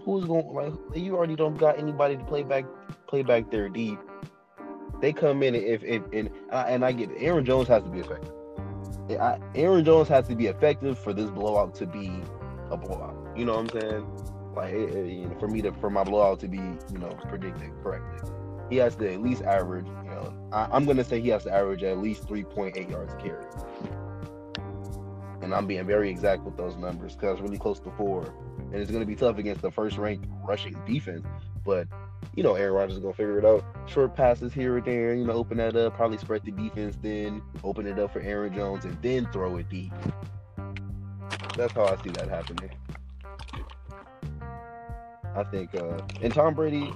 Who's 0.03 0.25
going 0.25 0.47
like 0.53 0.73
you 0.95 1.17
already 1.17 1.35
don't 1.35 1.57
got 1.57 1.77
anybody 1.77 2.15
to 2.15 2.23
play 2.23 2.43
back 2.43 2.65
play 3.07 3.21
back 3.21 3.51
there 3.51 3.67
deep. 3.67 3.99
They 5.01 5.11
come 5.11 5.43
in 5.43 5.55
if 5.55 5.83
if 5.83 6.01
and 6.13 6.29
uh, 6.51 6.65
and 6.67 6.85
I 6.85 6.93
get 6.93 7.11
it. 7.11 7.17
Aaron 7.19 7.43
Jones 7.43 7.67
has 7.67 7.83
to 7.83 7.89
be 7.89 7.99
effective. 7.99 8.31
Eh, 9.09 9.17
I, 9.17 9.39
Aaron 9.55 9.83
Jones 9.83 10.07
has 10.07 10.27
to 10.29 10.35
be 10.35 10.47
effective 10.47 10.97
for 10.97 11.11
this 11.13 11.29
blowout 11.29 11.75
to 11.75 11.85
be 11.85 12.09
a 12.71 12.77
blowout. 12.77 13.33
You 13.35 13.43
know 13.43 13.57
what 13.57 13.75
I'm 13.75 13.81
saying? 13.81 14.53
Like 14.55 14.73
it, 14.73 14.95
it, 14.95 15.11
you 15.11 15.25
know, 15.25 15.37
for 15.37 15.49
me 15.49 15.61
to 15.63 15.73
for 15.73 15.89
my 15.89 16.05
blowout 16.05 16.39
to 16.39 16.47
be 16.47 16.57
you 16.57 16.99
know 16.99 17.09
predicted 17.27 17.71
correctly 17.83 18.31
he 18.69 18.77
has 18.77 18.95
to 18.97 19.11
at 19.11 19.21
least 19.21 19.41
average, 19.43 19.85
you 19.85 20.09
know, 20.09 20.33
I, 20.51 20.75
am 20.75 20.85
going 20.85 20.97
to 20.97 21.03
say 21.03 21.21
he 21.21 21.29
has 21.29 21.43
to 21.43 21.53
average 21.53 21.83
at 21.83 21.99
least 21.99 22.27
3.8 22.27 22.89
yards 22.89 23.13
carry. 23.15 23.45
And 25.41 25.53
I'm 25.53 25.67
being 25.67 25.85
very 25.85 26.09
exact 26.09 26.43
with 26.43 26.57
those 26.57 26.75
numbers 26.75 27.15
because 27.15 27.33
it's 27.33 27.41
really 27.41 27.57
close 27.57 27.79
to 27.81 27.91
four. 27.91 28.33
And 28.71 28.75
it's 28.75 28.91
going 28.91 29.01
to 29.01 29.07
be 29.07 29.15
tough 29.15 29.37
against 29.37 29.61
the 29.61 29.71
first 29.71 29.97
ranked 29.97 30.27
rushing 30.45 30.75
defense. 30.85 31.25
But, 31.63 31.87
you 32.35 32.43
know, 32.43 32.55
Aaron 32.55 32.73
Rodgers 32.73 32.95
is 32.95 32.99
going 32.99 33.13
to 33.13 33.17
figure 33.17 33.39
it 33.39 33.45
out. 33.45 33.63
Short 33.85 34.15
passes 34.15 34.53
here 34.53 34.77
and 34.77 34.85
there, 34.85 35.13
you 35.13 35.25
know, 35.25 35.33
open 35.33 35.57
that 35.57 35.75
up, 35.75 35.95
probably 35.95 36.17
spread 36.17 36.43
the 36.43 36.51
defense, 36.51 36.97
then 37.01 37.41
open 37.63 37.87
it 37.87 37.97
up 37.97 38.11
for 38.11 38.19
Aaron 38.19 38.53
Jones, 38.53 38.83
and 38.83 39.01
then 39.01 39.25
throw 39.31 39.55
it 39.57 39.69
deep. 39.69 39.93
That's 41.55 41.73
how 41.73 41.85
I 41.85 41.95
see 42.03 42.09
that 42.09 42.27
happening. 42.27 42.71
I 45.35 45.43
think, 45.43 45.75
uh, 45.75 45.99
and 46.21 46.33
Tom 46.33 46.55
Brady, 46.55 46.91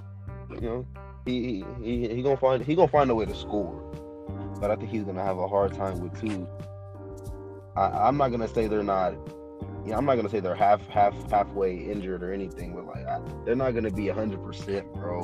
you 0.49 0.61
know, 0.61 0.85
he 1.25 1.63
he 1.81 2.07
he 2.07 2.21
gonna 2.21 2.37
find 2.37 2.63
he 2.63 2.75
gonna 2.75 2.87
find 2.87 3.09
a 3.09 3.15
way 3.15 3.25
to 3.25 3.35
score, 3.35 3.75
but 4.59 4.71
I 4.71 4.75
think 4.75 4.89
he's 4.89 5.03
gonna 5.03 5.23
have 5.23 5.37
a 5.37 5.47
hard 5.47 5.73
time 5.73 5.99
with 5.99 6.19
two. 6.19 6.47
I, 7.75 8.07
I'm 8.07 8.17
not 8.17 8.29
gonna 8.29 8.47
say 8.47 8.67
they're 8.67 8.83
not. 8.83 9.13
Yeah, 9.85 9.97
I'm 9.97 10.05
not 10.05 10.15
gonna 10.15 10.29
say 10.29 10.39
they're 10.39 10.55
half 10.55 10.85
half 10.87 11.13
halfway 11.29 11.75
injured 11.75 12.23
or 12.23 12.33
anything, 12.33 12.73
but 12.73 12.85
like 12.85 13.05
I, 13.05 13.21
they're 13.45 13.55
not 13.55 13.73
gonna 13.73 13.91
be 13.91 14.07
hundred 14.07 14.43
percent, 14.43 14.91
bro. 14.93 15.21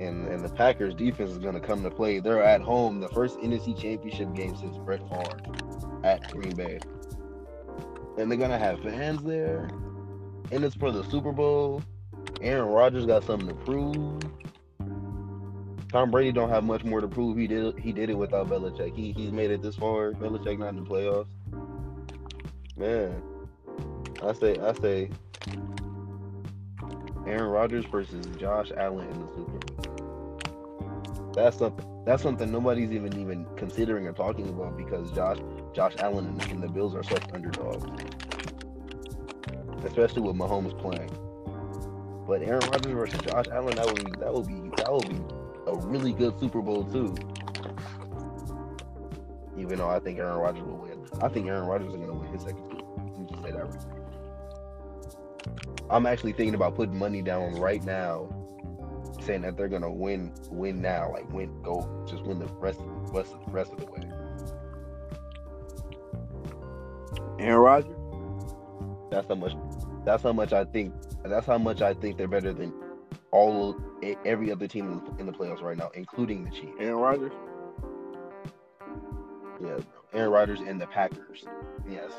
And 0.00 0.26
and 0.28 0.44
the 0.44 0.48
Packers 0.48 0.94
defense 0.94 1.30
is 1.30 1.38
gonna 1.38 1.60
come 1.60 1.82
to 1.82 1.90
play. 1.90 2.18
They're 2.18 2.42
at 2.42 2.60
home, 2.60 3.00
the 3.00 3.08
first 3.08 3.38
NFC 3.38 3.80
Championship 3.80 4.34
game 4.34 4.56
since 4.56 4.76
Brett 4.78 5.00
Favre 5.08 5.40
at 6.04 6.30
Green 6.32 6.54
Bay, 6.54 6.80
and 8.18 8.30
they're 8.30 8.38
gonna 8.38 8.58
have 8.58 8.80
fans 8.80 9.22
there, 9.22 9.70
and 10.50 10.64
it's 10.64 10.74
for 10.74 10.90
the 10.90 11.04
Super 11.04 11.32
Bowl. 11.32 11.82
Aaron 12.42 12.68
Rodgers 12.68 13.06
got 13.06 13.24
something 13.24 13.48
to 13.48 13.54
prove. 13.54 14.22
Tom 15.96 16.10
Brady 16.10 16.30
don't 16.30 16.50
have 16.50 16.62
much 16.62 16.84
more 16.84 17.00
to 17.00 17.08
prove. 17.08 17.38
He 17.38 17.46
did 17.46 17.78
he 17.78 17.90
did 17.90 18.10
it 18.10 18.18
without 18.18 18.50
Belichick. 18.50 18.94
He 18.94 19.12
he's 19.12 19.32
made 19.32 19.50
it 19.50 19.62
this 19.62 19.76
far. 19.76 20.12
Belichick 20.12 20.58
not 20.58 20.74
in 20.74 20.84
the 20.84 20.90
playoffs. 20.90 21.26
Man, 22.76 23.22
I 24.22 24.34
say 24.34 24.58
I 24.58 24.74
say 24.74 25.08
Aaron 27.26 27.48
Rodgers 27.48 27.86
versus 27.86 28.26
Josh 28.36 28.72
Allen 28.76 29.08
in 29.08 29.20
the 29.20 29.26
Super 29.28 29.58
Bowl. 29.58 31.32
That's 31.34 31.56
something. 31.56 32.02
That's 32.04 32.22
something 32.22 32.52
nobody's 32.52 32.90
even 32.90 33.18
even 33.18 33.46
considering 33.56 34.06
or 34.06 34.12
talking 34.12 34.50
about 34.50 34.76
because 34.76 35.10
Josh 35.12 35.38
Josh 35.72 35.94
Allen 36.00 36.26
and, 36.26 36.42
and 36.52 36.62
the 36.62 36.68
Bills 36.68 36.94
are 36.94 37.04
such 37.04 37.22
underdogs, 37.32 37.86
especially 39.82 40.20
with 40.20 40.36
Mahomes 40.36 40.78
playing. 40.78 41.08
But 42.26 42.42
Aaron 42.42 42.68
Rodgers 42.68 42.92
versus 42.92 43.20
Josh 43.20 43.46
Allen, 43.50 43.76
that 43.76 43.86
would 43.86 44.04
be 44.04 44.10
that 44.20 44.34
would 44.34 44.46
be 44.46 44.70
that 44.76 44.92
would 44.92 45.08
be 45.08 45.45
a 45.66 45.76
really 45.76 46.12
good 46.12 46.38
Super 46.38 46.62
Bowl 46.62 46.84
too. 46.84 47.14
Even 49.58 49.78
though 49.78 49.88
I 49.88 49.98
think 49.98 50.18
Aaron 50.18 50.38
Rodgers 50.38 50.62
will 50.62 50.76
win, 50.76 51.04
I 51.22 51.28
think 51.28 51.46
Aaron 51.46 51.66
Rodgers 51.66 51.88
is 51.88 51.96
going 51.96 52.08
to 52.08 52.14
win 52.14 52.32
his 52.32 52.42
second. 52.42 52.82
Let 52.96 53.18
me 53.18 53.26
just 53.30 53.42
say 53.42 53.50
that 53.52 53.64
right. 53.64 53.96
I'm 55.88 56.06
actually 56.06 56.32
thinking 56.32 56.54
about 56.54 56.74
putting 56.74 56.98
money 56.98 57.22
down 57.22 57.54
right 57.54 57.82
now, 57.84 58.28
saying 59.20 59.42
that 59.42 59.56
they're 59.56 59.68
gonna 59.68 59.90
win, 59.90 60.32
win 60.50 60.80
now, 60.80 61.12
like 61.12 61.32
win, 61.32 61.62
go, 61.62 62.04
just 62.08 62.24
win 62.24 62.38
the 62.40 62.46
rest, 62.46 62.80
rest, 63.12 63.32
of, 63.32 63.54
rest 63.54 63.72
of 63.72 63.78
the 63.78 63.86
way. 63.86 64.00
Aaron 67.38 67.60
Rodgers. 67.60 67.96
That's 69.10 69.28
how 69.28 69.34
much. 69.36 69.52
That's 70.04 70.22
how 70.22 70.32
much 70.32 70.52
I 70.52 70.64
think. 70.64 70.92
That's 71.24 71.46
how 71.46 71.58
much 71.58 71.82
I 71.82 71.94
think 71.94 72.18
they're 72.18 72.28
better 72.28 72.52
than 72.52 72.72
all 73.30 73.76
every 74.24 74.50
other 74.50 74.66
team 74.66 75.02
in 75.18 75.26
the 75.26 75.32
playoffs 75.32 75.62
right 75.62 75.76
now, 75.76 75.90
including 75.94 76.44
the 76.44 76.50
Chiefs. 76.50 76.72
Aaron 76.78 76.96
Rodgers. 76.96 77.32
Yeah, 79.60 79.78
Aaron 80.12 80.30
Rodgers 80.30 80.60
and 80.60 80.80
the 80.80 80.86
Packers. 80.86 81.44
Yes. 81.88 82.12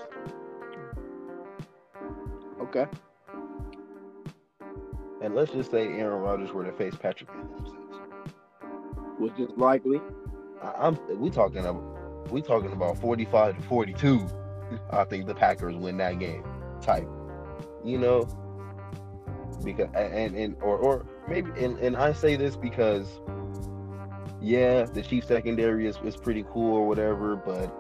Okay. 2.62 2.86
And 5.22 5.34
let's 5.36 5.52
just 5.52 5.72
say 5.72 5.88
Aaron 5.88 6.22
Rodgers 6.22 6.52
were 6.52 6.64
to 6.64 6.72
face 6.72 6.96
Patrick 6.96 7.30
Mahomes. 7.32 7.74
Which 9.18 9.34
is 9.40 9.50
likely. 9.58 10.00
I, 10.62 10.88
am 10.88 11.00
we 11.20 11.30
talking 11.30 11.60
about 11.60 12.32
we 12.32 12.42
talking 12.42 12.72
about 12.72 13.00
45 13.00 13.58
to 13.58 13.62
42. 13.64 14.28
I 14.92 15.04
think 15.06 15.26
the 15.26 15.34
Packers 15.34 15.76
win 15.76 15.98
that 15.98 16.20
game. 16.20 16.44
Type. 16.82 17.08
You 17.84 17.98
know? 17.98 18.47
Because 19.64 19.90
and 19.94 20.36
and 20.36 20.56
or 20.62 20.78
or 20.78 21.06
maybe 21.28 21.52
and, 21.64 21.78
and 21.80 21.98
I 21.98 22.14
say 22.14 22.36
this 22.36 22.56
because 22.56 23.20
yeah, 24.42 24.86
the 24.86 25.02
Chief 25.02 25.26
secondary 25.26 25.88
is, 25.88 25.98
is 26.04 26.16
pretty 26.16 26.46
cool 26.52 26.76
or 26.76 26.88
whatever, 26.88 27.36
but 27.36 27.74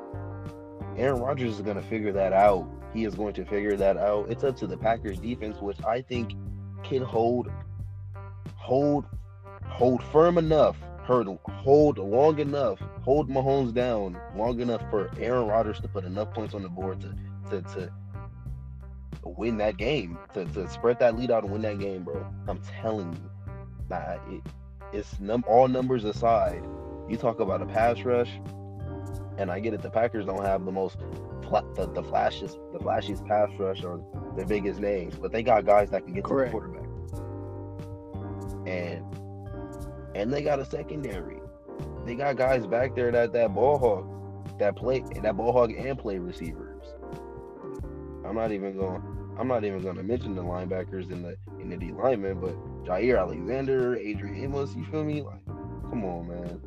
Aaron 0.98 1.22
Rodgers 1.22 1.60
is 1.60 1.62
to 1.62 1.81
figure 1.84 2.12
that 2.13 2.34
out. 2.34 2.67
He 2.93 3.05
is 3.05 3.15
going 3.15 3.34
to 3.36 3.46
figure 3.46 3.77
that 3.77 3.98
out. 3.98 4.29
It's 4.29 4.43
up 4.43 4.57
to 4.57 4.67
the 4.67 4.77
Packers 4.77 5.19
defense, 5.19 5.60
which 5.62 5.77
I 5.86 6.01
think 6.01 6.34
can 6.84 7.03
hold, 7.03 7.50
hold, 8.55 9.05
hold 9.65 10.03
firm 10.05 10.38
enough, 10.38 10.77
hold, 11.03 11.39
hold 11.48 12.00
long 12.00 12.39
enough, 12.39 12.79
hold 13.01 13.29
Mahomes 13.29 13.74
down 13.74 14.19
long 14.36 14.60
enough 14.60 14.81
for 14.89 15.12
Aaron 15.19 15.48
Rodgers 15.48 15.79
to 15.81 15.88
put 15.88 16.05
enough 16.05 16.34
points 16.34 16.55
on 16.55 16.63
the 16.63 16.69
board 16.69 17.01
to 17.01 17.13
to 17.50 17.62
to 17.62 17.91
win 19.24 19.58
that 19.58 19.78
game, 19.78 20.18
to, 20.34 20.46
to 20.46 20.70
spread 20.70 21.00
that 21.00 21.18
lead 21.18 21.32
out 21.32 21.44
and 21.44 21.52
win 21.52 21.62
that 21.64 21.80
game, 21.80 22.04
bro. 22.04 22.26
I'm 22.48 22.60
telling 22.82 23.14
you, 23.14 23.54
nah, 23.90 24.18
it, 24.30 24.42
it's 24.94 25.20
num 25.20 25.44
all 25.48 25.68
numbers 25.68 26.06
aside. 26.06 26.64
You 27.10 27.18
talk 27.18 27.40
about 27.40 27.62
a 27.62 27.66
pass 27.66 28.01
rush, 28.01 28.31
and 29.38 29.51
I 29.51 29.60
get 29.60 29.74
it. 29.74 29.81
The 29.81 29.90
Packers 29.90 30.25
don't 30.25 30.44
have 30.44 30.66
the 30.66 30.72
most 30.72 30.98
the, 31.00 31.90
the 31.94 32.03
flashiest 32.03 32.58
the 32.74 32.79
flashiest 32.79 33.25
pass 33.25 33.50
rush 33.58 33.84
or 33.84 34.03
the 34.36 34.46
biggest 34.46 34.79
names, 34.79 35.16
but 35.16 35.31
they 35.31 35.44
got 35.44 35.66
guys 35.66 35.90
that 35.92 36.05
can 36.05 36.14
get 36.14 36.24
Correct. 36.24 36.51
to 36.51 36.60
the 36.60 36.66
quarterback. 36.66 36.88
And 38.68 39.05
and 40.16 40.34
they 40.34 40.42
got 40.42 40.60
a 40.60 40.66
secondary. 40.66 41.40
They 42.05 42.16
got 42.16 42.36
guys 42.36 42.66
back 42.66 42.96
there 42.96 43.12
that 43.12 43.31
that 43.34 43.53
ball 43.53 43.77
hog 43.77 44.60
that 44.60 44.75
play 44.75 45.03
that 45.22 45.38
ball 45.38 45.53
hog 45.53 45.72
and 45.72 45.98
play 45.98 46.18
receivers. 46.18 46.67
I'm 48.27 48.35
not 48.35 48.51
even 48.51 48.77
going. 48.77 49.01
I'm 49.40 49.48
not 49.48 49.63
even 49.63 49.81
going 49.81 49.96
to 49.96 50.03
mention 50.03 50.35
the 50.35 50.44
linebackers 50.44 51.11
in 51.11 51.22
the 51.22 51.37
in 51.59 51.70
the 51.70 51.77
D 51.77 51.92
linemen, 51.92 52.40
but 52.40 52.55
Jaire 52.83 53.20
Alexander, 53.20 53.96
Adrian 53.96 54.35
Amos. 54.44 54.75
You 54.75 54.85
feel 54.85 55.03
me? 55.03 55.22
Like, 55.22 55.46
come 55.46 56.03
on, 56.03 56.27
man. 56.27 56.61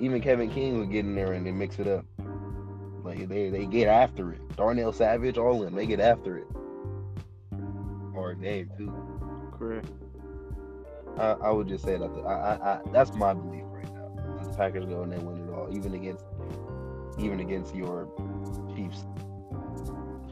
Even 0.00 0.20
Kevin 0.20 0.50
King 0.50 0.78
would 0.78 0.90
get 0.90 1.04
in 1.04 1.14
there 1.14 1.32
and 1.32 1.46
they 1.46 1.52
mix 1.52 1.78
it 1.78 1.86
up. 1.86 2.04
Like 3.04 3.28
they 3.28 3.50
they 3.50 3.66
get 3.66 3.88
after 3.88 4.32
it. 4.32 4.56
Darnell 4.56 4.92
Savage, 4.92 5.38
all 5.38 5.60
them, 5.60 5.74
they 5.74 5.86
get 5.86 6.00
after 6.00 6.38
it. 6.38 6.46
Hard 8.14 8.40
name 8.40 8.70
too. 8.76 8.92
Correct. 9.56 9.88
I, 11.16 11.32
I 11.32 11.50
would 11.50 11.68
just 11.68 11.84
say 11.84 11.96
that 11.96 12.14
the, 12.14 12.20
I, 12.20 12.54
I, 12.54 12.74
I 12.74 12.80
that's 12.92 13.12
my 13.14 13.34
belief 13.34 13.64
right 13.68 13.92
now. 13.94 14.10
The 14.42 14.56
Packers 14.56 14.86
go 14.86 15.02
and 15.02 15.12
they 15.12 15.18
win 15.18 15.48
it 15.48 15.52
all, 15.52 15.68
even 15.74 15.94
against 15.94 16.24
even 17.18 17.40
against 17.40 17.74
your 17.74 18.08
Chiefs, 18.74 19.04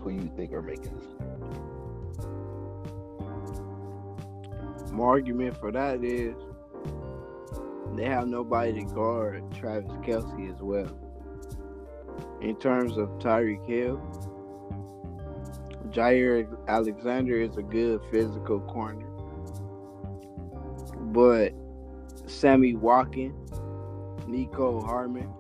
who 0.07 0.13
you 0.13 0.31
think 0.37 0.53
are 0.53 0.63
making. 0.63 1.01
My 4.93 5.05
argument 5.05 5.59
for 5.59 5.73
that 5.73 6.05
is 6.05 6.37
they 7.97 8.05
have 8.05 8.29
nobody 8.29 8.73
to 8.85 8.95
guard 8.95 9.43
Travis 9.53 9.91
Kelce 9.99 10.55
as 10.55 10.63
well. 10.63 10.97
In 12.41 12.57
terms 12.57 12.97
of 12.97 13.09
Tyreek 13.19 13.67
Hill, 13.67 14.01
Jaire 15.91 16.47
Alexander 16.69 17.41
is 17.41 17.57
a 17.57 17.63
good 17.63 18.01
physical 18.11 18.61
corner. 18.61 19.07
But 21.13 21.53
Sammy 22.27 22.75
Watkins, 22.75 23.51
Nico 24.29 24.81
Harmon, 24.81 25.33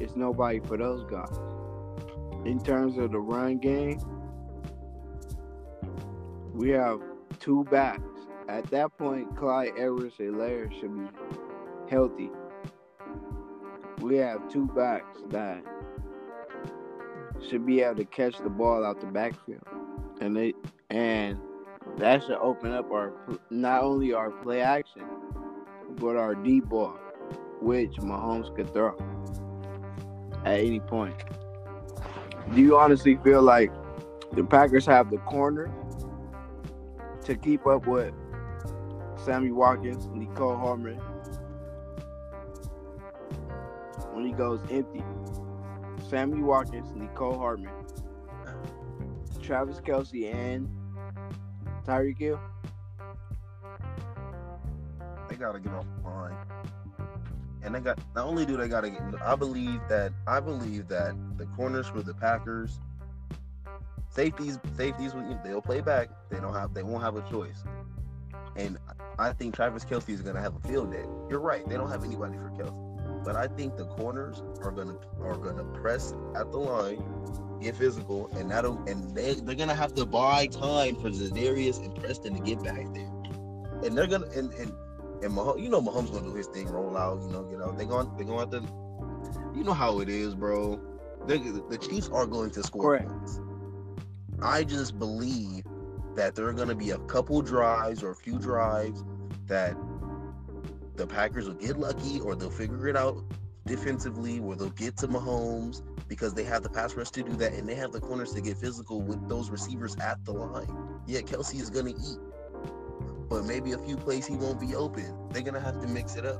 it's 0.00 0.16
nobody 0.16 0.60
for 0.60 0.76
those 0.76 1.04
guys. 1.04 1.38
In 2.44 2.60
terms 2.62 2.98
of 2.98 3.12
the 3.12 3.20
run 3.20 3.58
game, 3.58 4.00
we 6.52 6.70
have 6.70 7.00
two 7.38 7.64
backs. 7.64 8.02
At 8.48 8.64
that 8.70 8.96
point, 8.98 9.36
Clyde 9.36 9.72
Edwards-Helaire 9.78 10.78
should 10.80 10.94
be 10.94 11.08
healthy 11.88 12.30
we 14.02 14.16
have 14.16 14.48
two 14.48 14.66
backs 14.66 15.18
that 15.28 15.62
should 17.48 17.64
be 17.64 17.80
able 17.80 17.96
to 17.96 18.04
catch 18.04 18.36
the 18.38 18.50
ball 18.50 18.84
out 18.84 19.00
the 19.00 19.06
backfield, 19.06 19.62
and 20.20 20.36
they 20.36 20.54
and 20.90 21.38
that 21.98 22.22
should 22.22 22.38
open 22.38 22.72
up 22.72 22.90
our 22.90 23.12
not 23.50 23.82
only 23.82 24.12
our 24.12 24.30
play 24.30 24.60
action, 24.60 25.02
but 25.96 26.16
our 26.16 26.34
deep 26.34 26.66
ball, 26.66 26.98
which 27.60 27.92
Mahomes 27.96 28.54
could 28.56 28.72
throw 28.72 28.96
at 30.44 30.58
any 30.58 30.80
point. 30.80 31.14
Do 32.54 32.60
you 32.60 32.76
honestly 32.78 33.16
feel 33.24 33.42
like 33.42 33.72
the 34.32 34.44
Packers 34.44 34.86
have 34.86 35.10
the 35.10 35.18
corner 35.18 35.72
to 37.24 37.34
keep 37.36 37.66
up 37.66 37.86
with 37.86 38.12
Sammy 39.16 39.52
Watkins, 39.52 40.08
Mecole 40.08 40.58
Hardman, 40.58 40.98
when 44.12 44.26
he 44.26 44.32
goes 44.32 44.60
empty. 44.70 45.02
Sammy 46.08 46.42
Watkins, 46.42 46.92
Mecole 46.92 47.38
Hardman, 47.38 47.72
Travis 49.40 49.80
Kelce, 49.80 50.34
and 50.34 50.68
Tyreek 51.86 52.18
Hill. 52.18 52.40
They 55.28 55.36
gotta 55.36 55.60
get 55.60 55.72
off 55.72 55.86
the 56.02 56.08
line. 56.08 56.36
And 57.64 57.74
they 57.74 57.80
got 57.80 57.98
not 58.14 58.26
only 58.26 58.44
do 58.44 58.56
they 58.56 58.68
gotta 58.68 58.90
get 58.90 59.00
I 59.22 59.36
believe 59.36 59.80
that 59.88 60.12
I 60.26 60.40
believe 60.40 60.88
that 60.88 61.14
the 61.36 61.46
corners 61.46 61.86
for 61.86 62.02
the 62.02 62.14
Packers 62.14 62.80
safeties 64.08 64.58
safeties 64.76 65.12
they'll 65.44 65.62
play 65.62 65.80
back. 65.80 66.08
They 66.30 66.40
don't 66.40 66.54
have 66.54 66.74
they 66.74 66.82
won't 66.82 67.02
have 67.02 67.16
a 67.16 67.22
choice. 67.30 67.64
And 68.56 68.78
I 69.18 69.32
think 69.32 69.54
Travis 69.54 69.84
Kelce 69.84 70.10
is 70.10 70.20
gonna 70.20 70.40
have 70.40 70.56
a 70.56 70.68
field 70.68 70.92
day. 70.92 71.04
You're 71.30 71.40
right, 71.40 71.66
they 71.68 71.76
don't 71.76 71.90
have 71.90 72.04
anybody 72.04 72.36
for 72.36 72.50
Kelce, 72.50 73.24
But 73.24 73.36
I 73.36 73.46
think 73.46 73.76
the 73.76 73.86
corners 73.86 74.42
are 74.62 74.70
gonna 74.70 74.98
are 75.20 75.36
gonna 75.36 75.64
press 75.64 76.14
at 76.34 76.50
the 76.50 76.58
line, 76.58 77.02
get 77.60 77.76
physical, 77.76 78.28
and 78.36 78.50
that'll 78.50 78.82
and 78.88 79.14
they 79.14 79.34
they're 79.34 79.54
gonna 79.54 79.74
have 79.74 79.94
to 79.94 80.04
buy 80.04 80.46
time 80.46 80.96
for 80.96 81.10
Za'Darius 81.10 81.82
and 81.84 81.94
Preston 81.94 82.34
to 82.34 82.40
get 82.40 82.62
back 82.62 82.92
there. 82.92 83.12
And 83.84 83.96
they're 83.96 84.06
gonna 84.06 84.28
and 84.34 84.52
and 84.54 84.72
and 85.22 85.32
Mahomes, 85.32 85.62
you 85.62 85.68
know 85.68 85.80
Mahomes 85.80 86.12
gonna 86.12 86.26
do 86.26 86.34
his 86.34 86.46
thing, 86.48 86.68
roll 86.68 86.96
out, 86.96 87.22
you 87.22 87.28
know, 87.28 87.44
get 87.44 87.60
out. 87.60 87.78
They 87.78 87.84
going 87.84 88.10
they 88.16 88.24
going 88.24 88.50
to, 88.50 88.62
you 89.54 89.64
know 89.64 89.72
how 89.72 90.00
it 90.00 90.08
is, 90.08 90.34
bro. 90.34 90.80
They, 91.26 91.38
the 91.38 91.78
Chiefs 91.78 92.08
are 92.12 92.26
going 92.26 92.50
to 92.50 92.62
score 92.62 92.82
Correct. 92.82 93.08
points. 93.08 93.40
I 94.42 94.64
just 94.64 94.98
believe 94.98 95.64
that 96.16 96.34
there 96.34 96.46
are 96.48 96.52
going 96.52 96.68
to 96.68 96.74
be 96.74 96.90
a 96.90 96.98
couple 96.98 97.40
drives 97.42 98.02
or 98.02 98.10
a 98.10 98.14
few 98.14 98.38
drives 98.38 99.04
that 99.46 99.76
the 100.96 101.06
Packers 101.06 101.46
will 101.46 101.54
get 101.54 101.78
lucky 101.78 102.20
or 102.20 102.34
they'll 102.34 102.50
figure 102.50 102.88
it 102.88 102.96
out 102.96 103.22
defensively 103.66 104.40
where 104.40 104.56
they'll 104.56 104.70
get 104.70 104.96
to 104.98 105.08
Mahomes 105.08 105.82
because 106.08 106.34
they 106.34 106.44
have 106.44 106.62
the 106.62 106.68
pass 106.68 106.94
rush 106.94 107.10
to 107.10 107.22
do 107.22 107.32
that 107.36 107.52
and 107.52 107.68
they 107.68 107.74
have 107.74 107.92
the 107.92 108.00
corners 108.00 108.32
to 108.32 108.40
get 108.40 108.56
physical 108.56 109.00
with 109.00 109.28
those 109.28 109.48
receivers 109.48 109.96
at 109.96 110.22
the 110.24 110.32
line. 110.32 110.66
Yeah, 111.06 111.20
Kelce 111.20 111.60
is 111.60 111.70
gonna 111.70 111.90
eat, 111.90 112.18
but 113.32 113.46
maybe 113.46 113.72
a 113.72 113.78
few 113.78 113.96
plays 113.96 114.26
he 114.26 114.36
won't 114.36 114.60
be 114.60 114.74
open. 114.74 115.16
They're 115.30 115.42
gonna 115.42 115.58
have 115.58 115.80
to 115.80 115.88
mix 115.88 116.16
it 116.16 116.26
up. 116.26 116.38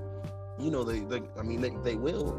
You 0.59 0.71
know, 0.71 0.85
they, 0.85 1.01
they 1.01 1.23
I 1.39 1.43
mean, 1.43 1.63
they, 1.63 1.71
they 1.83 1.97
will. 1.97 2.33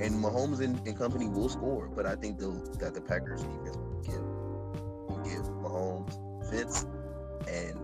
And 0.00 0.22
Mahomes 0.22 0.60
and, 0.60 0.78
and 0.86 0.96
company 0.96 1.26
will 1.28 1.48
score, 1.48 1.88
but 1.88 2.06
I 2.06 2.14
think 2.14 2.38
they'll, 2.38 2.52
that 2.78 2.94
the 2.94 3.00
Packers 3.00 3.42
defense 3.42 3.76
will 3.76 4.00
give 4.02 4.22
will 5.08 5.22
give 5.24 5.42
Mahomes 5.60 6.50
fits, 6.50 6.86
and 7.48 7.76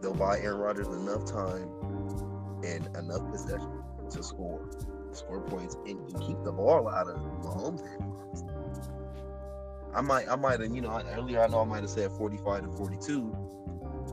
they'll 0.00 0.14
buy 0.14 0.40
Aaron 0.40 0.58
Rodgers 0.58 0.88
enough 0.88 1.26
time 1.26 1.70
and 2.64 2.84
enough 2.96 3.30
possession 3.30 3.84
to 4.10 4.22
score 4.22 4.68
score 5.12 5.42
points 5.42 5.76
and 5.86 6.08
keep 6.20 6.42
the 6.42 6.50
ball 6.50 6.88
out 6.88 7.08
of 7.08 7.18
Mahomes' 7.42 7.86
hands. 7.86 8.42
I 9.94 10.00
might, 10.00 10.28
I 10.28 10.34
might 10.34 10.58
have, 10.58 10.74
you 10.74 10.80
know, 10.80 11.00
earlier 11.14 11.40
I 11.40 11.46
know 11.46 11.60
I 11.60 11.64
might 11.64 11.82
have 11.82 11.90
said 11.90 12.10
45 12.12 12.64
to 12.64 12.70
42, 12.72 13.36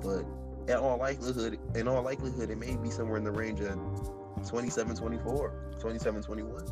but 0.03 0.25
in 0.69 0.77
all 0.77 0.97
likelihood, 0.97 1.59
in 1.75 1.87
all 1.87 2.03
likelihood, 2.03 2.49
it 2.49 2.57
may 2.57 2.75
be 2.75 2.91
somewhere 2.91 3.17
in 3.17 3.23
the 3.23 3.31
range 3.31 3.59
of 3.61 3.77
27 4.47 4.95
24, 4.95 5.73
27 5.79 6.21
21, 6.21 6.65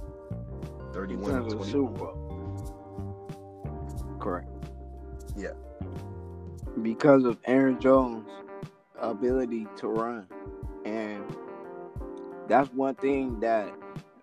31 0.93 1.23
In 1.23 1.29
terms 1.31 1.53
of 1.53 1.59
20. 1.59 1.71
Super 1.71 1.91
Bowl. 1.91 3.27
Correct. 4.19 4.47
Yeah. 5.35 5.53
Because 6.81 7.25
of 7.25 7.39
Aaron 7.45 7.79
Jones' 7.79 8.29
ability 8.99 9.67
to 9.77 9.87
run. 9.87 10.27
And 10.85 11.23
that's 12.47 12.71
one 12.73 12.95
thing 12.95 13.39
that 13.39 13.73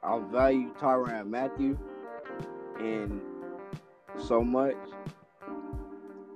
I 0.02 0.18
value 0.30 0.72
Tyrann 0.74 1.28
Mathieu 1.28 1.76
in 2.78 3.20
so 4.18 4.40
much. 4.40 4.76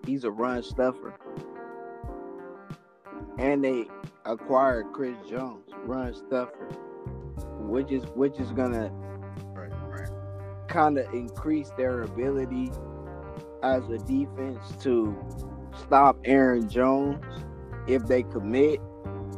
He's 0.06 0.24
a 0.24 0.30
run 0.30 0.62
stuffer. 0.62 1.14
And 3.38 3.64
they 3.64 3.86
acquired 4.24 4.86
Chris 4.92 5.16
Jones, 5.28 5.70
run 5.84 6.12
stuffer, 6.14 6.68
which 7.60 7.92
is 7.92 8.04
which 8.14 8.38
is 8.38 8.50
gonna 8.50 8.90
Right, 9.54 9.72
right. 9.88 10.08
kind 10.68 10.98
of 10.98 11.12
increase 11.14 11.70
their 11.76 12.02
ability 12.02 12.72
as 13.62 13.88
a 13.88 13.98
defense 13.98 14.76
to 14.80 15.16
stop 15.76 16.18
Aaron 16.24 16.68
Jones 16.68 17.24
if 17.86 18.06
they 18.06 18.22
commit 18.22 18.80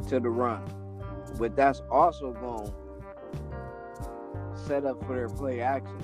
to 0.09 0.19
the 0.19 0.29
run. 0.29 0.63
But 1.37 1.55
that's 1.55 1.81
also 1.89 2.33
going 2.33 2.67
to 2.67 4.59
set 4.65 4.85
up 4.85 5.03
for 5.05 5.15
their 5.15 5.29
play 5.29 5.61
action, 5.61 5.99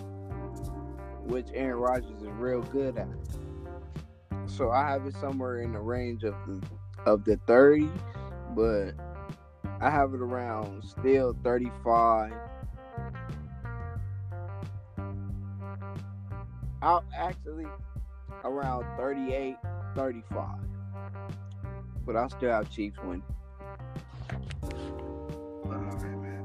which 1.26 1.48
Aaron 1.54 1.78
Rodgers 1.80 2.22
is 2.22 2.30
real 2.38 2.62
good 2.62 2.98
at. 2.98 3.08
So 4.46 4.72
I 4.72 4.88
have 4.90 5.06
it 5.06 5.16
somewhere 5.16 5.60
in 5.60 5.74
the 5.74 5.80
range 5.80 6.24
of 6.24 6.34
the, 6.48 6.62
of 7.08 7.24
the 7.24 7.38
30s, 7.48 7.90
but 8.54 8.92
I 9.80 9.90
have 9.90 10.14
it 10.14 10.22
around 10.22 10.84
still 10.84 11.36
35 11.42 12.34
out 16.82 17.06
actually 17.16 17.66
around 18.44 18.86
38, 18.98 19.56
35. 19.96 20.48
But 22.06 22.16
I 22.18 22.28
still 22.28 22.52
have 22.52 22.70
Chiefs 22.70 22.98
winning. 23.04 23.24
All 24.34 25.72
right, 25.72 26.04
man. 26.04 26.44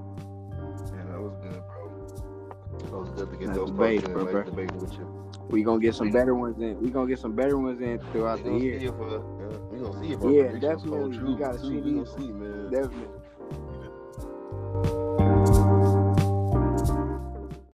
Yeah, 0.94 1.04
that 1.10 1.20
was 1.20 1.34
good, 1.42 1.62
bro. 1.66 1.90
That 2.78 2.98
was 2.98 3.10
good 3.10 3.30
to 3.30 3.36
get 3.36 3.54
those 3.54 3.70
debate, 3.70 4.00
thoughts 4.00 4.08
in, 4.08 4.14
bro, 4.14 4.32
bro. 4.32 4.42
debating 4.44 4.78
with 4.78 4.92
you. 4.92 5.22
We 5.48 5.62
gonna 5.64 5.80
get 5.80 5.94
some 5.94 6.10
better 6.10 6.34
ones 6.34 6.60
in. 6.60 6.80
We 6.80 6.90
gonna 6.90 7.08
get 7.08 7.18
some 7.18 7.34
better 7.34 7.58
ones 7.58 7.80
in 7.80 7.98
throughout 8.12 8.44
the 8.44 8.52
year. 8.52 8.78
we 8.78 9.41
gonna 9.82 10.00
see 10.00 10.12
if 10.12 10.22
our 10.22 10.30
Yeah, 10.30 10.52
definitely. 10.58 11.18
We 11.18 11.36
gotta 11.36 11.58
see 11.58 11.80
these. 11.80 12.16
man. 12.18 12.70
Definitely. 12.70 13.21